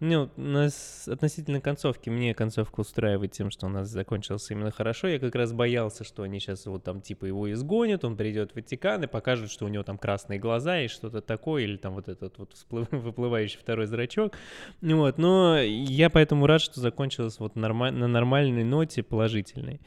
[0.00, 5.08] Ну, у нас относительно концовки, мне концовка устраивает тем, что у нас закончился именно хорошо.
[5.08, 8.56] Я как раз боялся, что они сейчас вот там типа его изгонят, он придет в
[8.56, 12.08] Ватикан и покажут, что у него там красные глаза и что-то такое, или там вот
[12.08, 14.32] этот вот всплыв, выплывающий второй зрачок.
[14.80, 19.82] Вот, но я поэтому рад, что закончилось вот норма- на нормальной ноте, положительной.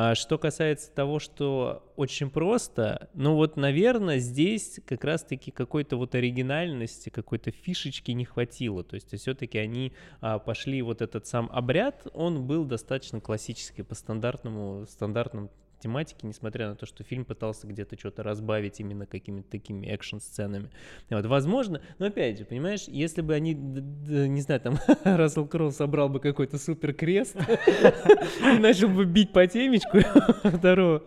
[0.00, 6.14] А что касается того, что очень просто, ну вот, наверное, здесь как раз-таки какой-то вот
[6.14, 8.84] оригинальности, какой-то фишечки не хватило.
[8.84, 13.94] То есть все-таки они а, пошли вот этот сам обряд, он был достаточно классический по
[13.94, 19.86] стандартному, стандартным тематики, несмотря на то, что фильм пытался где-то что-то разбавить именно какими-то такими
[19.86, 20.70] экшн-сценами.
[21.10, 26.08] Вот, возможно, но опять же, понимаешь, если бы они, не знаю, там, Рассел Кроу собрал
[26.08, 27.36] бы какой-то супер крест
[28.40, 29.98] и начал бы бить по темечку
[30.48, 31.02] второго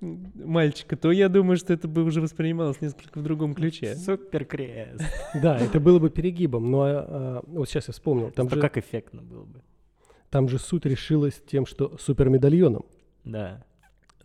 [0.00, 3.96] мальчика, то я думаю, что это бы уже воспринималось несколько в другом ключе.
[3.96, 5.02] Супер крест.
[5.34, 8.30] Да, это было бы перегибом, но а, вот сейчас я вспомнил.
[8.30, 9.62] Там же как эффектно было бы.
[10.30, 12.84] Там же суть решилась тем, что супер медальоном.
[13.24, 13.64] Да.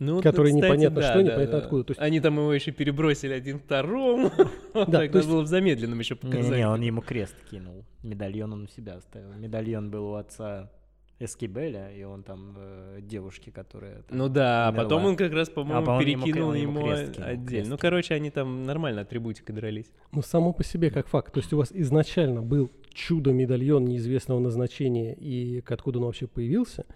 [0.00, 1.58] Ну, который кстати, непонятно да, что, да, непонятно да.
[1.58, 1.84] откуда.
[1.84, 2.00] То есть...
[2.00, 4.32] Они там его еще перебросили один второму.
[4.74, 6.50] Да, так было в замедленном еще показать.
[6.50, 7.84] Не, не, он ему крест кинул.
[8.02, 9.32] Медальон он у себя оставил.
[9.34, 10.70] Медальон был у отца
[11.18, 14.02] Эскибеля, и он там э, девушки, которая...
[14.02, 17.12] там Ну да, а потом он как раз, по-моему, по-моему, ему перекинул ему ему крест
[17.12, 17.46] кинул, отдельно.
[17.48, 19.92] крест Ну, короче, они там нормально атрибутикой дрались.
[20.12, 21.34] Ну, само по себе как факт.
[21.34, 26.86] То есть у вас изначально был чудо-медальон неизвестного назначения и откуда он вообще появился,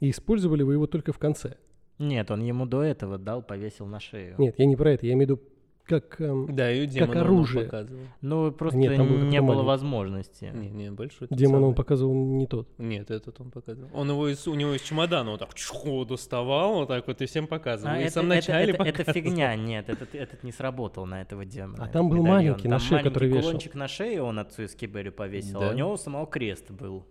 [0.00, 1.56] и использовали вы его только в конце.
[1.98, 4.34] Нет, он ему до этого дал, повесил на шею.
[4.38, 5.42] Нет, я не про это, я имею в виду
[5.86, 6.18] как...
[6.18, 7.66] эм, Да, и демон оружие.
[7.66, 8.00] показывал.
[8.22, 9.66] Ну, просто Нет, там был не было маленький.
[9.66, 10.50] возможности.
[10.54, 11.28] Не, не, большой.
[11.30, 11.74] демон он самый.
[11.74, 12.66] показывал не тот.
[12.78, 13.90] Нет, этот он показывал.
[13.92, 17.26] Он его из, у него из чемодана вот так чху, доставал, вот так вот и
[17.26, 17.92] всем показывал.
[17.92, 19.12] А, и в это, самом это- начале это- это показывал.
[19.30, 21.84] фигня, нет, этот, этот не сработал на этого демона.
[21.84, 22.34] А там был медальон.
[22.36, 23.50] маленький на Там шее, который маленький вешал.
[23.50, 25.68] кулончик на шее он отцу Эскибелю повесил, Да.
[25.68, 27.04] а у него у самого крест был.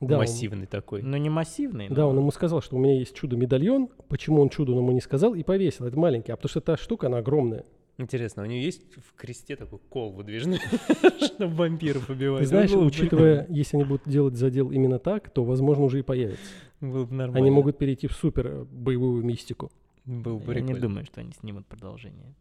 [0.00, 1.02] Да, он- Массивный такой.
[1.02, 3.88] Ну, не массивный, да, но- он ему сказал, что у меня есть чудо-медальон.
[4.08, 5.86] Почему он чудо ему не сказал и повесил.
[5.86, 7.64] Это маленький, а потому что эта штука, она огромная.
[8.00, 10.60] Интересно, у него есть в кресте такой кол выдвижный,
[11.20, 12.42] чтобы вампиров убивать?
[12.42, 16.44] Ты знаешь, учитывая, если они будут делать задел именно так, то, возможно, уже и появится.
[16.80, 17.38] Было бы нормально.
[17.44, 19.72] Они могут перейти в супер боевую мистику.
[20.04, 22.34] Было бы Я не думаю, что они снимут продолжение.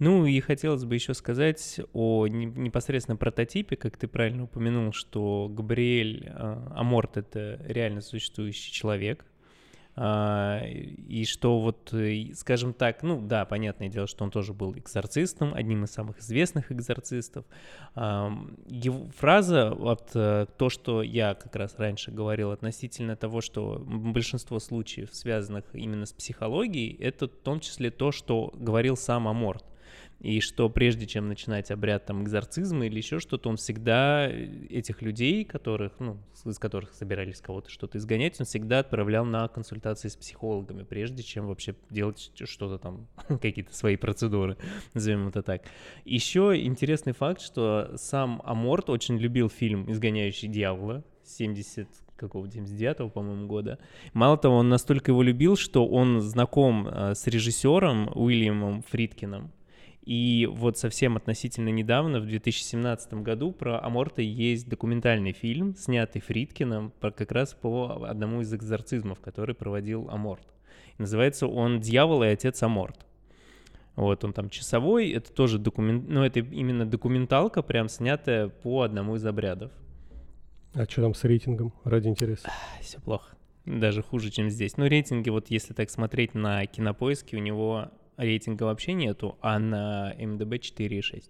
[0.00, 5.48] Ну и хотелось бы еще сказать о не- непосредственно прототипе, как ты правильно упомянул, что
[5.48, 9.24] Габриэль э, Аморт— это реально существующий человек,
[9.96, 11.92] А, и что вот,
[12.34, 16.72] скажем так, ну да, понятное дело, что он тоже был экзорцистом, одним из самых известных
[16.72, 17.44] экзорцистов.
[17.94, 24.60] Его фраза, вот э, то, что я как раз раньше говорил относительно того, что большинство
[24.60, 29.64] случаев, связанных именно с психологией, это в том числе то, что говорил сам Аморт.
[30.20, 35.00] И что прежде чем начинать обряд там экзорцизма или еще что-то, он всегда э, этих
[35.00, 40.16] людей, которых, ну, из которых собирались кого-то что-то изгонять, он всегда отправлял на консультации с
[40.16, 43.08] психологами, прежде чем вообще делать что-то там,
[43.40, 44.58] какие-то свои процедуры,
[44.94, 45.62] назовем это так.
[46.04, 53.46] Еще интересный факт, что сам Аморт очень любил фильм «Изгоняющий дьявола» 70 какого 79-го, по-моему,
[53.46, 53.78] года.
[54.12, 59.50] Мало того, он настолько его любил, что он знаком э, с режиссером Уильямом Фридкиным,
[60.10, 66.92] и вот совсем относительно недавно, в 2017 году, про Аморта есть документальный фильм, снятый Фридкиным,
[67.00, 70.42] как раз по одному из экзорцизмов, который проводил Аморт.
[70.98, 73.06] Называется он «Дьявол и отец Аморт».
[73.94, 79.14] Вот, он там часовой, это тоже документ, ну, это именно документалка, прям снятая по одному
[79.14, 79.70] из обрядов.
[80.74, 81.72] А что там с рейтингом?
[81.84, 82.50] Ради интереса.
[82.80, 83.36] Все плохо.
[83.64, 84.76] Даже хуже, чем здесь.
[84.76, 90.14] Но рейтинги, вот если так смотреть на кинопоиске, у него рейтинга вообще нету, а на
[90.18, 91.24] МДБ 4,6.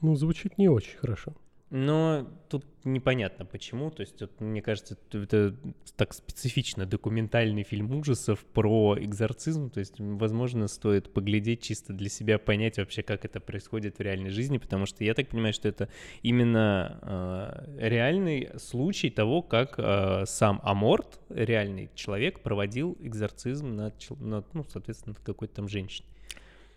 [0.00, 1.32] Ну, звучит не очень хорошо.
[1.70, 3.90] Но тут непонятно почему.
[3.90, 5.56] То есть, вот, мне кажется, это,
[5.96, 9.70] так специфично документальный фильм ужасов про экзорцизм.
[9.70, 14.30] То есть, возможно, стоит поглядеть чисто для себя, понять вообще, как это происходит в реальной
[14.30, 15.88] жизни, потому что я так понимаю, что это
[16.22, 24.54] именно э, реальный случай того, как э, сам Аморт, реальный человек, проводил экзорцизм над, над,
[24.54, 26.06] ну, соответственно, какой-то там женщиной.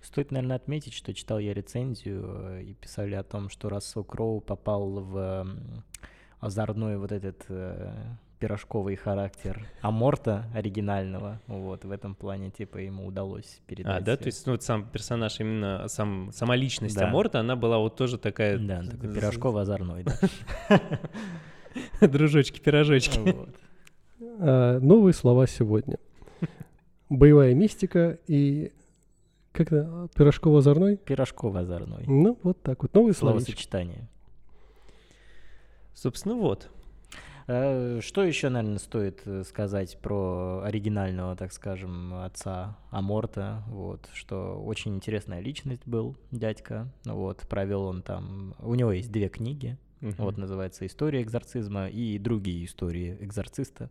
[0.01, 4.39] Стоит, наверное, отметить, что читал я рецензию э, и писали о том, что Рассел Кроу
[4.39, 5.47] попал в
[6.39, 7.93] озорной вот этот э,
[8.39, 11.41] пирожковый характер Аморта оригинального.
[11.47, 14.01] Вот, в этом плане, типа, ему удалось передать.
[14.01, 17.09] А, да, то э, есть, ну, вот сам персонаж, именно сам, сама личность Да.
[17.09, 18.57] Аморта, она была вот тоже такая...
[18.57, 20.81] Да, такой пирожково-озорной, да.
[22.07, 23.19] Дружочки-пирожочки.
[23.19, 23.55] Вот.
[24.39, 25.97] А, новые слова сегодня.
[27.09, 28.71] Боевая мистика и...
[29.59, 30.07] Как это?
[30.15, 30.95] Пирожково-озорной?
[30.95, 32.05] Пирожково-озорной.
[32.07, 32.93] Ну, вот так вот.
[32.93, 33.41] Новые слова.
[33.41, 34.07] Словосочетание.
[35.93, 36.69] Собственно, вот.
[37.47, 44.63] Э, Что еще, наверное, стоит э, сказать про оригинального, так скажем, отца Аморта, вот, что
[44.63, 50.37] очень интересная личность был дядька, вот, провел он там, у него есть две книги, вот,
[50.37, 53.89] называется «История экзорцизма» и другие истории экзорциста,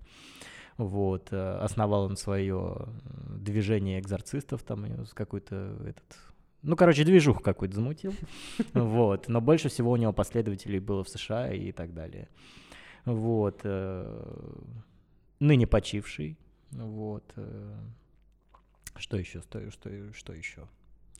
[0.79, 2.89] вот, э, основал он свое
[3.37, 6.05] движение экзорцистов, там, с какой-то этот...
[6.63, 8.15] Ну, короче, движуху какую-то замутил.
[8.75, 9.29] Вот.
[9.29, 12.29] Но больше всего у него последователей было в США и так далее.
[13.05, 13.61] Вот.
[13.65, 14.55] э,
[15.41, 16.39] Ныне почивший.
[16.71, 17.25] Вот.
[17.37, 17.77] э,
[18.97, 19.41] Что еще?
[19.43, 20.69] Что, что, что еще?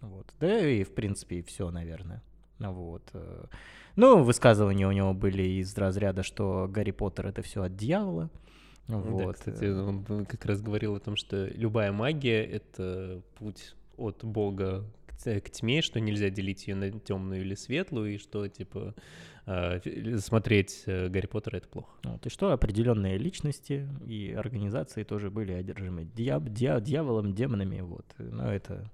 [0.01, 0.33] Вот.
[0.39, 2.23] Да и, в принципе, все, наверное.
[2.61, 3.13] Вот.
[3.97, 8.31] Ну, высказывания у него были из разряда, что Гарри Поттер— это все от дьявола.
[8.89, 9.37] Да, Вот.
[9.37, 9.81] кстати, э.
[9.81, 14.85] он как раз говорил о том, что любая магия— это путь от Бога
[15.25, 18.95] к тьме, что нельзя делить ее на темную или светлую, и что, типа,
[19.47, 19.81] а,
[20.19, 21.91] смотреть э, Гарри Поттера— это плохо.
[22.05, 28.07] Вот, и что определенные личности и организации тоже были одержимы дьяб, дья- дьяволом, демонами, вот.
[28.19, 28.91] Но это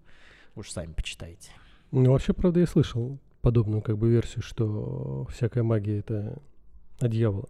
[0.55, 1.51] уж сами почитайте.
[1.91, 6.39] Ну, вообще, правда, я слышал подобную как бы версию, что всякая магия— это
[7.01, 7.49] от дьявола.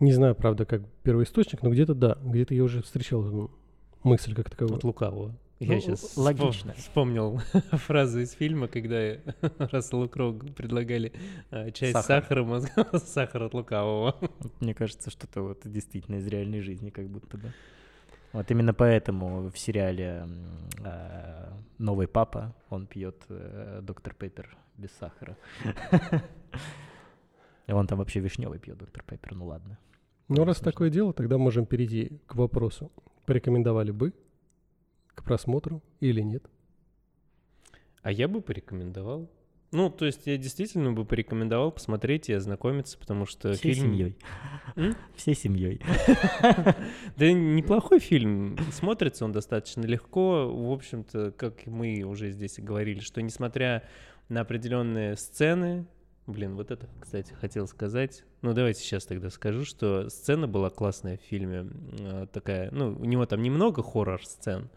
[0.00, 3.50] Не знаю, правда, как первоисточник, но где-то да, где-то я уже встречал
[4.02, 4.76] мысль как таковую.
[4.76, 5.34] От лукавого.
[5.58, 6.74] Я Ну, сейчас логично.
[6.74, 7.38] вспомнил
[7.72, 9.16] фразу из фильма, когда
[9.58, 11.14] Расселу Кроу предлагали
[11.50, 12.22] а, чай с Сахар.
[12.22, 14.16] сахаром, а он сказал, сахар от лукавого.
[14.60, 17.52] Мне кажется, что-то вот действительно из реальной жизни как будто бы.
[18.34, 20.28] Вот именно поэтому в сериале
[20.84, 25.38] э, «Новый папа» он пьет э, доктор Пеппер без сахара.
[27.66, 29.78] И Он там вообще вишневый пьет доктор Пеппер, ну ладно.
[30.28, 30.72] Ну, раз Смешно.
[30.72, 32.90] такое дело, тогда можем перейти к вопросу.
[33.26, 34.12] Порекомендовали бы
[35.14, 36.48] к просмотру или нет?
[38.02, 39.30] А я бы порекомендовал.
[39.72, 43.92] Ну, то есть я действительно бы порекомендовал посмотреть и ознакомиться, потому что Всей фильм...
[43.92, 44.16] семьей.
[44.76, 44.96] М?
[45.16, 45.80] Всей семьей.
[47.16, 48.56] Да неплохой фильм.
[48.72, 50.48] Смотрится он достаточно легко.
[50.48, 53.82] В общем-то, как мы уже здесь и говорили, что несмотря
[54.28, 55.86] на определенные сцены,
[56.26, 58.24] блин, вот это, кстати, хотел сказать.
[58.42, 61.68] Ну, давайте сейчас тогда скажу, что сцена была классная в фильме.
[61.98, 64.68] э, Такая, ну, у него там немного хоррор-сцен,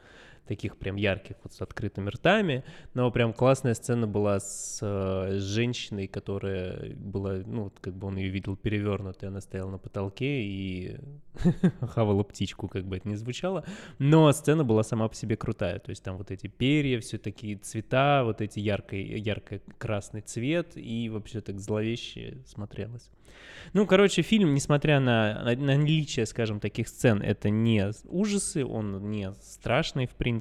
[0.49, 2.63] таких прям ярких, вот с открытыми ртами,
[2.95, 8.17] но прям классная сцена была с, э, с женщиной, которая была, ну, как бы он
[8.17, 10.97] ее видел перевернутой, она стояла на потолке и
[11.81, 13.63] хавала птичку, как бы это ни звучало,
[13.99, 17.55] но сцена была сама по себе крутая, то есть там вот эти перья, все такие
[17.57, 23.11] цвета, вот эти яркий, ярко-красный цвет, и вообще так зловеще смотрелось.
[23.73, 29.31] Ну, короче, фильм, несмотря на, на наличие, скажем, таких сцен, это не ужасы, он не
[29.41, 30.38] страшный, в принципе,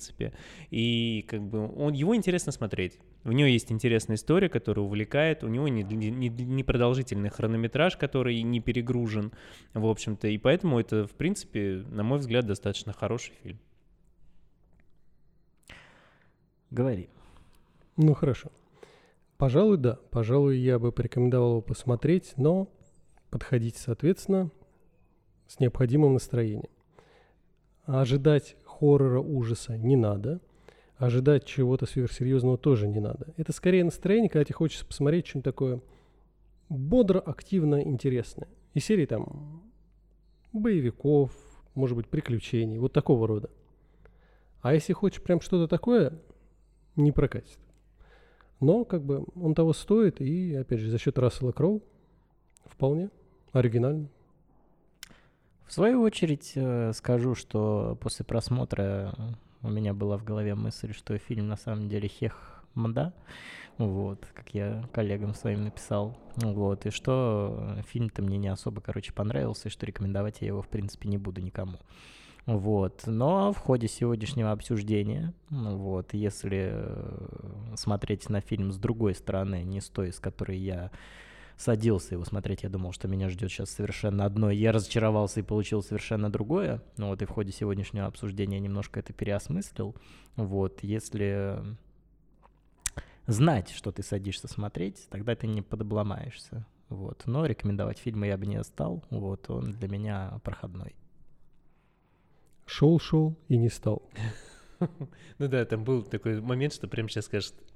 [0.70, 2.99] и как бы он, его интересно смотреть.
[3.24, 7.96] В него есть интересная история, которая увлекает, у него не, не- не- не продолжительный хронометраж,
[7.96, 9.32] который не перегружен,
[9.74, 13.59] в общем-то, и поэтому это, в принципе, на мой взгляд, достаточно хороший фильм.
[16.70, 17.09] Говори.
[17.96, 18.51] Ну, хорошо.
[19.38, 19.99] Пожалуй, да.
[20.11, 22.68] Пожалуй, я бы порекомендовал его посмотреть, но
[23.30, 24.51] подходите, соответственно,
[25.46, 26.68] с необходимым настроением.
[27.84, 30.41] Ожидать хоррора, ужаса не надо.
[30.97, 33.33] Ожидать чего-то сверхсерьезного тоже не надо.
[33.37, 35.81] Это скорее настроение, когда тебе хочется посмотреть что-нибудь такое
[36.68, 38.49] бодро, активно, интересное.
[38.74, 39.62] Из серии там
[40.53, 41.33] боевиков,
[41.74, 43.51] может быть, приключений, вот такого рода.
[44.61, 46.18] А если хочешь прям что-то такое,
[46.97, 47.59] не прокатит.
[48.61, 51.83] Но как бы он того стоит, и опять же за счет Рассела Кроу
[52.64, 53.11] вполне
[53.53, 54.09] оригинально.
[55.69, 59.14] В свою очередь э, скажу, что после просмотра
[59.62, 63.12] у меня была в голове мысль, что фильм на самом деле хех мда,
[63.77, 69.69] вот, как я коллегам своим написал, вот, и что фильм-то мне не особо, короче, понравился,
[69.69, 71.79] и что рекомендовать я его, в принципе, не буду никому.
[72.47, 73.03] Вот.
[73.05, 79.83] Но в ходе сегодняшнего обсуждения, вот, если э, смотреть на фильм с другой стороны, не
[79.83, 80.91] с той, с которой я
[81.59, 84.50] садился его смотреть, я думал, что меня ждет сейчас совершенно одно.
[84.50, 86.82] Я разочаровался и получил совершенно другое.
[86.96, 89.96] Ну вот и в ходе сегодняшнего обсуждения немножко это переосмыслил.
[90.36, 91.61] Вот, если
[93.26, 96.64] знать, что ты садишься смотреть, тогда ты не подобломаешься.
[96.88, 97.24] Вот.
[97.26, 99.04] Но рекомендовать фильмы я бы не стал.
[99.11, 100.94] Вот, он для меня проходной.
[102.66, 104.02] Шел-шел и не стал.
[105.38, 107.68] Ну да, там был такой момент, что прямо сейчас скажешь, «Если вот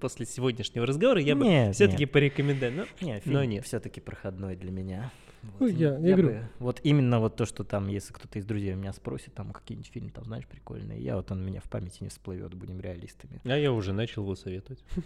[0.00, 2.12] после сегодняшнего разговора я бы Нет, все-таки нет.
[2.12, 2.72] порекомендую.
[2.72, 2.84] Но
[3.20, 3.64] фильм нет.
[3.64, 5.10] все-таки проходной для меня.
[5.58, 8.74] Ну, я- я говорю- бы- вот именно вот то, что там, если кто-то из друзей
[8.74, 11.98] меня спросит, там какие-нибудь фильмы, там, знаешь, прикольные, я вот он у меня в памяти
[12.02, 13.40] не всплывет, будем реалистами.
[13.44, 14.84] а я уже начал его советовать.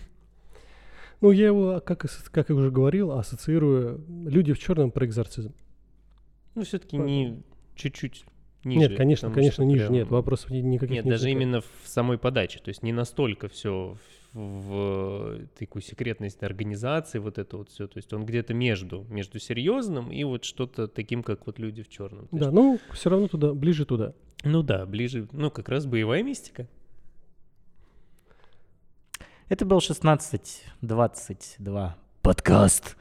[1.20, 5.54] Ну, я его, как, как я уже говорил, ассоциирую «Люди в черном» про экзорцизм.
[6.54, 7.42] Ну, все-таки не
[7.76, 8.24] чуть-чуть
[8.64, 8.80] ниже.
[8.80, 9.82] нет, конечно, конечно, ниже.
[9.84, 11.42] прям- Нет, вопросов ни- никаких Нет, не даже возникает.
[11.46, 12.58] именно в самой подаче.
[12.58, 13.96] То есть не настолько все
[14.34, 17.86] в, такую секретность организации, вот это вот все.
[17.86, 21.88] То есть он где-то между, между серьезным и вот что-то таким, как вот люди в
[21.88, 22.28] черном.
[22.32, 24.12] Да, ну, все равно туда, ближе туда.
[24.42, 26.66] Ну да, ближе, ну как раз боевая мистика.
[29.48, 32.96] Это был 1622 подкаст.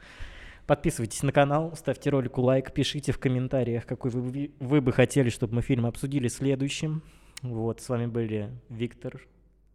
[0.66, 5.56] Подписывайтесь на канал, ставьте ролику лайк, пишите в комментариях, какой вы, вы бы хотели, чтобы
[5.56, 7.02] мы фильм обсудили следующим.
[7.42, 9.20] Вот, с вами были Виктор,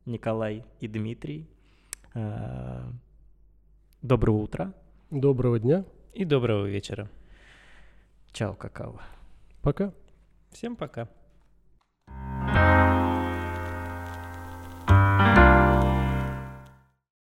[0.10, 1.48] Николай и Дмитрий.
[2.16, 2.92] Э,
[4.02, 4.74] доброго утра.
[5.12, 5.86] Доброго дня.
[6.14, 7.10] И доброго вечера.
[8.32, 9.00] Чао, какао.
[9.62, 9.94] Пока.
[10.52, 11.08] Всем пока.
[12.10, 12.49] thank